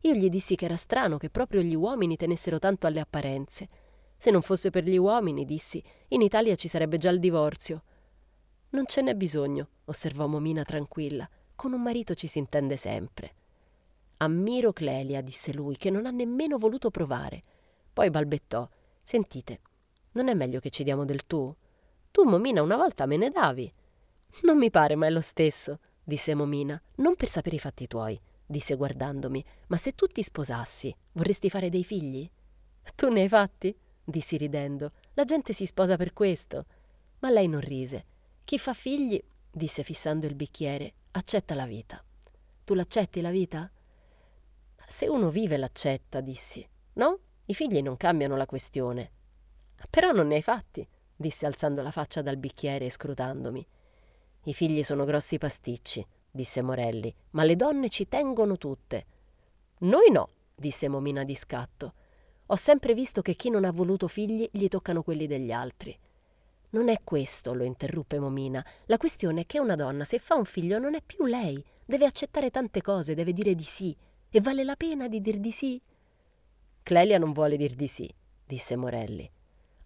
Io 0.00 0.12
gli 0.12 0.28
dissi 0.28 0.56
che 0.56 0.64
era 0.64 0.76
strano 0.76 1.18
che 1.18 1.30
proprio 1.30 1.60
gli 1.60 1.76
uomini 1.76 2.16
tenessero 2.16 2.58
tanto 2.58 2.88
alle 2.88 2.98
apparenze. 2.98 3.68
Se 4.16 4.30
non 4.30 4.42
fosse 4.42 4.70
per 4.70 4.84
gli 4.84 4.96
uomini, 4.96 5.44
dissi, 5.44 5.82
in 6.08 6.22
Italia 6.22 6.56
ci 6.56 6.68
sarebbe 6.68 6.98
già 6.98 7.10
il 7.10 7.20
divorzio. 7.20 7.82
Non 8.70 8.86
ce 8.86 9.02
n'è 9.02 9.14
bisogno, 9.14 9.68
osservò 9.84 10.26
Momina 10.26 10.64
tranquilla. 10.64 11.28
Con 11.54 11.72
un 11.72 11.82
marito 11.82 12.14
ci 12.14 12.26
si 12.26 12.38
intende 12.38 12.76
sempre. 12.76 13.34
Ammiro 14.18 14.72
Clelia, 14.72 15.20
disse 15.20 15.52
lui, 15.52 15.76
che 15.76 15.90
non 15.90 16.06
ha 16.06 16.10
nemmeno 16.10 16.58
voluto 16.58 16.90
provare. 16.90 17.42
Poi 17.92 18.10
balbettò. 18.10 18.68
Sentite, 19.02 19.60
non 20.12 20.28
è 20.28 20.34
meglio 20.34 20.60
che 20.60 20.70
ci 20.70 20.82
diamo 20.82 21.04
del 21.04 21.26
tu? 21.26 21.54
Tu, 22.10 22.24
Momina, 22.24 22.62
una 22.62 22.76
volta 22.76 23.06
me 23.06 23.16
ne 23.16 23.30
davi. 23.30 23.72
Non 24.42 24.56
mi 24.56 24.70
pare, 24.70 24.96
ma 24.96 25.06
è 25.06 25.10
lo 25.10 25.20
stesso, 25.20 25.78
disse 26.02 26.34
Momina. 26.34 26.80
Non 26.96 27.14
per 27.14 27.28
sapere 27.28 27.56
i 27.56 27.60
fatti 27.60 27.86
tuoi, 27.86 28.18
disse 28.44 28.74
guardandomi, 28.74 29.44
ma 29.68 29.76
se 29.76 29.94
tu 29.94 30.06
ti 30.06 30.22
sposassi, 30.22 30.94
vorresti 31.12 31.50
fare 31.50 31.68
dei 31.68 31.84
figli? 31.84 32.28
Tu 32.94 33.08
ne 33.08 33.22
hai 33.22 33.28
fatti? 33.28 33.76
Dissi 34.06 34.36
ridendo. 34.36 34.92
La 35.14 35.24
gente 35.24 35.52
si 35.52 35.66
sposa 35.66 35.96
per 35.96 36.12
questo. 36.12 36.64
Ma 37.18 37.30
lei 37.30 37.48
non 37.48 37.60
rise. 37.60 38.04
Chi 38.44 38.58
fa 38.58 38.72
figli, 38.72 39.22
disse 39.50 39.82
fissando 39.82 40.26
il 40.26 40.34
bicchiere, 40.34 40.94
accetta 41.10 41.54
la 41.54 41.66
vita. 41.66 42.02
Tu 42.64 42.74
l'accetti 42.74 43.20
la 43.20 43.30
vita? 43.30 43.70
Se 44.86 45.08
uno 45.08 45.30
vive 45.30 45.56
l'accetta, 45.56 46.20
dissi. 46.20 46.66
No? 46.94 47.18
I 47.46 47.54
figli 47.54 47.82
non 47.82 47.96
cambiano 47.96 48.36
la 48.36 48.46
questione. 48.46 49.10
Però 49.90 50.12
non 50.12 50.28
ne 50.28 50.36
hai 50.36 50.42
fatti, 50.42 50.86
disse 51.14 51.44
alzando 51.44 51.82
la 51.82 51.90
faccia 51.90 52.22
dal 52.22 52.36
bicchiere 52.36 52.86
e 52.86 52.90
scrutandomi. 52.90 53.66
I 54.44 54.54
figli 54.54 54.82
sono 54.84 55.04
grossi 55.04 55.38
pasticci, 55.38 56.06
disse 56.30 56.62
Morelli, 56.62 57.12
ma 57.30 57.42
le 57.42 57.56
donne 57.56 57.88
ci 57.88 58.06
tengono 58.06 58.56
tutte. 58.56 59.06
Noi 59.78 60.10
no, 60.10 60.30
disse 60.54 60.88
Momina 60.88 61.24
di 61.24 61.34
scatto. 61.34 61.94
Ho 62.46 62.56
sempre 62.56 62.94
visto 62.94 63.22
che 63.22 63.34
chi 63.34 63.50
non 63.50 63.64
ha 63.64 63.72
voluto 63.72 64.06
figli 64.06 64.48
gli 64.52 64.68
toccano 64.68 65.02
quelli 65.02 65.26
degli 65.26 65.50
altri. 65.50 65.96
Non 66.70 66.88
è 66.88 67.00
questo, 67.02 67.54
lo 67.54 67.64
interruppe 67.64 68.18
Momina. 68.18 68.64
La 68.86 68.98
questione 68.98 69.42
è 69.42 69.46
che 69.46 69.58
una 69.58 69.74
donna, 69.74 70.04
se 70.04 70.18
fa 70.18 70.36
un 70.36 70.44
figlio, 70.44 70.78
non 70.78 70.94
è 70.94 71.02
più 71.04 71.24
lei. 71.24 71.62
Deve 71.84 72.04
accettare 72.04 72.50
tante 72.50 72.82
cose, 72.82 73.14
deve 73.14 73.32
dire 73.32 73.54
di 73.54 73.64
sì. 73.64 73.96
E 74.30 74.40
vale 74.40 74.62
la 74.62 74.76
pena 74.76 75.08
di 75.08 75.20
dir 75.20 75.38
di 75.38 75.50
sì? 75.50 75.80
Clelia 76.82 77.18
non 77.18 77.32
vuole 77.32 77.56
dir 77.56 77.74
di 77.74 77.88
sì, 77.88 78.12
disse 78.44 78.76
Morelli. 78.76 79.28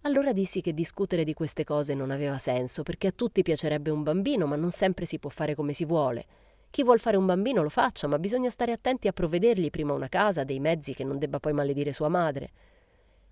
Allora 0.02 0.32
dissi 0.32 0.60
che 0.60 0.74
discutere 0.74 1.24
di 1.24 1.34
queste 1.34 1.64
cose 1.64 1.94
non 1.94 2.10
aveva 2.10 2.38
senso, 2.38 2.82
perché 2.82 3.06
a 3.06 3.12
tutti 3.12 3.42
piacerebbe 3.42 3.90
un 3.90 4.02
bambino, 4.02 4.46
ma 4.46 4.56
non 4.56 4.70
sempre 4.70 5.06
si 5.06 5.18
può 5.18 5.30
fare 5.30 5.54
come 5.54 5.72
si 5.72 5.84
vuole. 5.84 6.26
Chi 6.70 6.84
vuol 6.84 7.00
fare 7.00 7.16
un 7.16 7.26
bambino 7.26 7.62
lo 7.62 7.68
faccia, 7.68 8.06
ma 8.06 8.18
bisogna 8.18 8.48
stare 8.48 8.70
attenti 8.70 9.08
a 9.08 9.12
provvedergli 9.12 9.70
prima 9.70 9.92
una 9.92 10.08
casa, 10.08 10.44
dei 10.44 10.60
mezzi 10.60 10.94
che 10.94 11.02
non 11.02 11.18
debba 11.18 11.40
poi 11.40 11.52
maledire 11.52 11.92
sua 11.92 12.08
madre. 12.08 12.50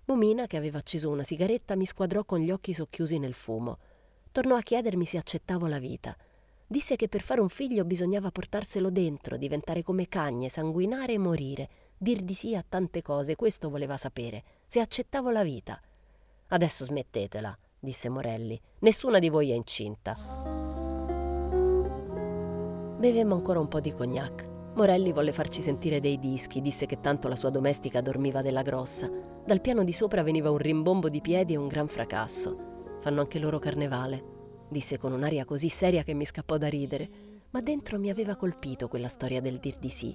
Momina, 0.05 0.45
che 0.45 0.57
aveva 0.57 0.79
acceso 0.79 1.09
una 1.09 1.23
sigaretta, 1.23 1.75
mi 1.75 1.85
squadrò 1.85 2.25
con 2.25 2.39
gli 2.39 2.51
occhi 2.51 2.73
socchiusi 2.73 3.17
nel 3.17 3.33
fumo. 3.33 3.77
Tornò 4.31 4.55
a 4.55 4.61
chiedermi 4.61 5.05
se 5.05 5.17
accettavo 5.17 5.67
la 5.67 5.79
vita. 5.79 6.15
Disse 6.67 6.97
che 6.97 7.07
per 7.07 7.21
fare 7.21 7.39
un 7.39 7.49
figlio 7.49 7.85
bisognava 7.85 8.29
portarselo 8.29 8.89
dentro, 8.89 9.37
diventare 9.37 9.83
come 9.83 10.09
cagne, 10.09 10.49
sanguinare 10.49 11.13
e 11.13 11.17
morire, 11.17 11.69
dir 11.97 12.21
di 12.21 12.33
sì 12.33 12.55
a 12.55 12.65
tante 12.67 13.01
cose, 13.01 13.35
questo 13.35 13.69
voleva 13.69 13.97
sapere, 13.97 14.43
se 14.67 14.81
accettavo 14.81 15.31
la 15.31 15.43
vita. 15.43 15.81
Adesso 16.47 16.83
smettetela, 16.83 17.57
disse 17.79 18.09
Morelli. 18.09 18.59
Nessuna 18.79 19.19
di 19.19 19.29
voi 19.29 19.51
è 19.51 19.55
incinta. 19.55 20.68
Bevemmo 22.99 23.33
ancora 23.33 23.61
un 23.61 23.69
po' 23.69 23.79
di 23.79 23.93
cognac. 23.93 24.45
Morelli 24.75 25.13
volle 25.13 25.31
farci 25.31 25.61
sentire 25.61 26.01
dei 26.01 26.19
dischi, 26.19 26.59
disse 26.59 26.85
che 26.85 26.99
tanto 26.99 27.29
la 27.29 27.37
sua 27.37 27.49
domestica 27.49 28.01
dormiva 28.01 28.41
della 28.41 28.61
grossa. 28.61 29.09
Dal 29.45 29.61
piano 29.61 29.85
di 29.85 29.93
sopra 29.93 30.21
veniva 30.21 30.51
un 30.51 30.57
rimbombo 30.57 31.07
di 31.07 31.21
piedi 31.21 31.53
e 31.53 31.55
un 31.55 31.69
gran 31.69 31.87
fracasso. 31.87 32.97
Fanno 32.99 33.21
anche 33.21 33.39
loro 33.39 33.57
carnevale, 33.57 34.65
disse 34.69 34.97
con 34.97 35.13
un'aria 35.13 35.45
così 35.45 35.69
seria 35.69 36.03
che 36.03 36.13
mi 36.13 36.25
scappò 36.25 36.57
da 36.57 36.67
ridere, 36.67 37.09
ma 37.51 37.61
dentro 37.61 37.97
mi 37.97 38.09
aveva 38.09 38.35
colpito 38.35 38.89
quella 38.89 39.07
storia 39.07 39.39
del 39.39 39.59
dir 39.59 39.77
di 39.77 39.89
sì. 39.89 40.13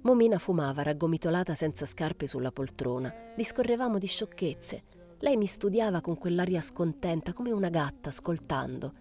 Momina 0.00 0.38
fumava 0.38 0.80
raggomitolata 0.80 1.54
senza 1.54 1.84
scarpe 1.84 2.26
sulla 2.26 2.52
poltrona, 2.52 3.12
discorrevamo 3.36 3.98
di 3.98 4.06
sciocchezze, 4.06 4.80
lei 5.18 5.36
mi 5.36 5.46
studiava 5.46 6.00
con 6.00 6.16
quell'aria 6.16 6.62
scontenta, 6.62 7.34
come 7.34 7.50
una 7.50 7.68
gatta, 7.68 8.08
ascoltando. 8.08 8.92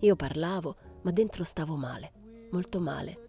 Io 0.00 0.16
parlavo, 0.16 0.76
ma 1.02 1.12
dentro 1.12 1.44
stavo 1.44 1.76
male, 1.76 2.15
molto 2.50 2.80
male. 2.80 3.24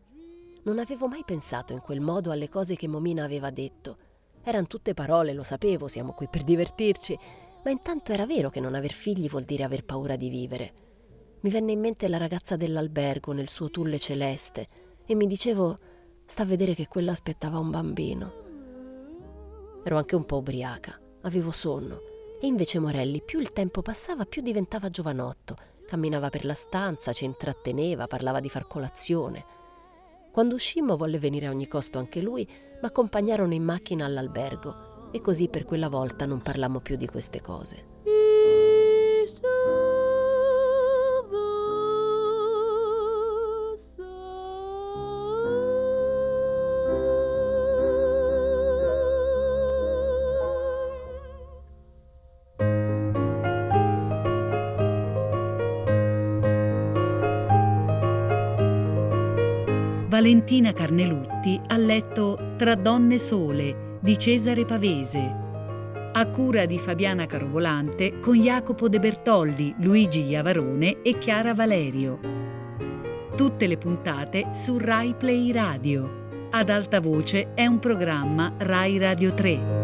Non 0.63 0.79
avevo 0.79 1.07
mai 1.07 1.23
pensato 1.25 1.73
in 1.73 1.79
quel 1.79 2.01
modo 2.01 2.31
alle 2.31 2.49
cose 2.49 2.75
che 2.75 2.87
Momina 2.87 3.23
aveva 3.23 3.49
detto. 3.51 3.97
Eran 4.43 4.67
tutte 4.67 4.93
parole, 4.93 5.33
lo 5.33 5.43
sapevo, 5.43 5.87
siamo 5.87 6.13
qui 6.13 6.27
per 6.27 6.43
divertirci, 6.43 7.17
ma 7.63 7.71
intanto 7.71 8.11
era 8.11 8.25
vero 8.25 8.49
che 8.49 8.59
non 8.59 8.75
aver 8.75 8.91
figli 8.91 9.27
vuol 9.27 9.43
dire 9.43 9.63
aver 9.63 9.83
paura 9.83 10.15
di 10.15 10.29
vivere. 10.29 10.73
Mi 11.41 11.49
venne 11.49 11.73
in 11.73 11.79
mente 11.79 12.07
la 12.07 12.17
ragazza 12.17 12.55
dell'albergo 12.55 13.31
nel 13.31 13.49
suo 13.49 13.69
tulle 13.69 13.99
celeste 13.99 14.67
e 15.05 15.15
mi 15.15 15.27
dicevo, 15.27 15.79
sta 16.25 16.43
a 16.43 16.45
vedere 16.45 16.73
che 16.73 16.87
quella 16.87 17.11
aspettava 17.11 17.59
un 17.59 17.69
bambino. 17.69 18.33
Ero 19.83 19.97
anche 19.97 20.15
un 20.15 20.25
po' 20.25 20.37
ubriaca, 20.37 20.99
avevo 21.21 21.51
sonno 21.51 22.01
e 22.39 22.47
invece 22.47 22.79
Morelli, 22.79 23.21
più 23.21 23.39
il 23.39 23.53
tempo 23.53 23.81
passava, 23.81 24.25
più 24.25 24.41
diventava 24.41 24.89
giovanotto. 24.89 25.55
Camminava 25.87 26.27
per 26.27 26.43
la 26.43 26.53
stanza, 26.53 27.13
ci 27.13 27.23
intratteneva, 27.23 28.07
parlava 28.07 28.41
di 28.41 28.49
far 28.49 28.67
colazione. 28.67 29.45
Quando 30.33 30.55
uscimmo 30.55 30.97
volle 30.97 31.17
venire 31.17 31.45
a 31.47 31.49
ogni 31.49 31.67
costo 31.67 31.97
anche 31.97 32.21
lui, 32.21 32.45
ma 32.81 32.89
accompagnarono 32.89 33.53
in 33.53 33.63
macchina 33.63 34.05
all'albergo 34.05 35.09
e 35.11 35.21
così 35.21 35.47
per 35.47 35.63
quella 35.63 35.87
volta 35.87 36.25
non 36.25 36.41
parlammo 36.41 36.81
più 36.81 36.97
di 36.97 37.07
queste 37.07 37.41
cose. 37.41 37.95
Valentina 60.17 60.73
Carnelutti 60.73 61.61
ha 61.67 61.77
letto 61.77 62.55
Tra 62.57 62.73
donne 62.73 63.19
sole 63.19 63.99
di 64.01 64.17
Cesare 64.17 64.65
Pavese, 64.65 65.19
a 66.11 66.27
cura 66.31 66.65
di 66.65 66.79
Fabiana 66.79 67.27
Carovolante 67.27 68.17
con 68.19 68.33
Jacopo 68.33 68.89
De 68.89 68.97
Bertoldi, 68.97 69.75
Luigi 69.77 70.23
Iavarone 70.23 71.03
e 71.03 71.19
Chiara 71.19 71.53
Valerio. 71.53 72.17
Tutte 73.35 73.67
le 73.67 73.77
puntate 73.77 74.47
su 74.53 74.79
Rai 74.79 75.13
Play 75.13 75.51
Radio. 75.51 76.47
Ad 76.49 76.71
alta 76.71 76.99
voce 76.99 77.53
è 77.53 77.67
un 77.67 77.77
programma 77.77 78.55
Rai 78.57 78.97
Radio 78.97 79.31
3. 79.31 79.76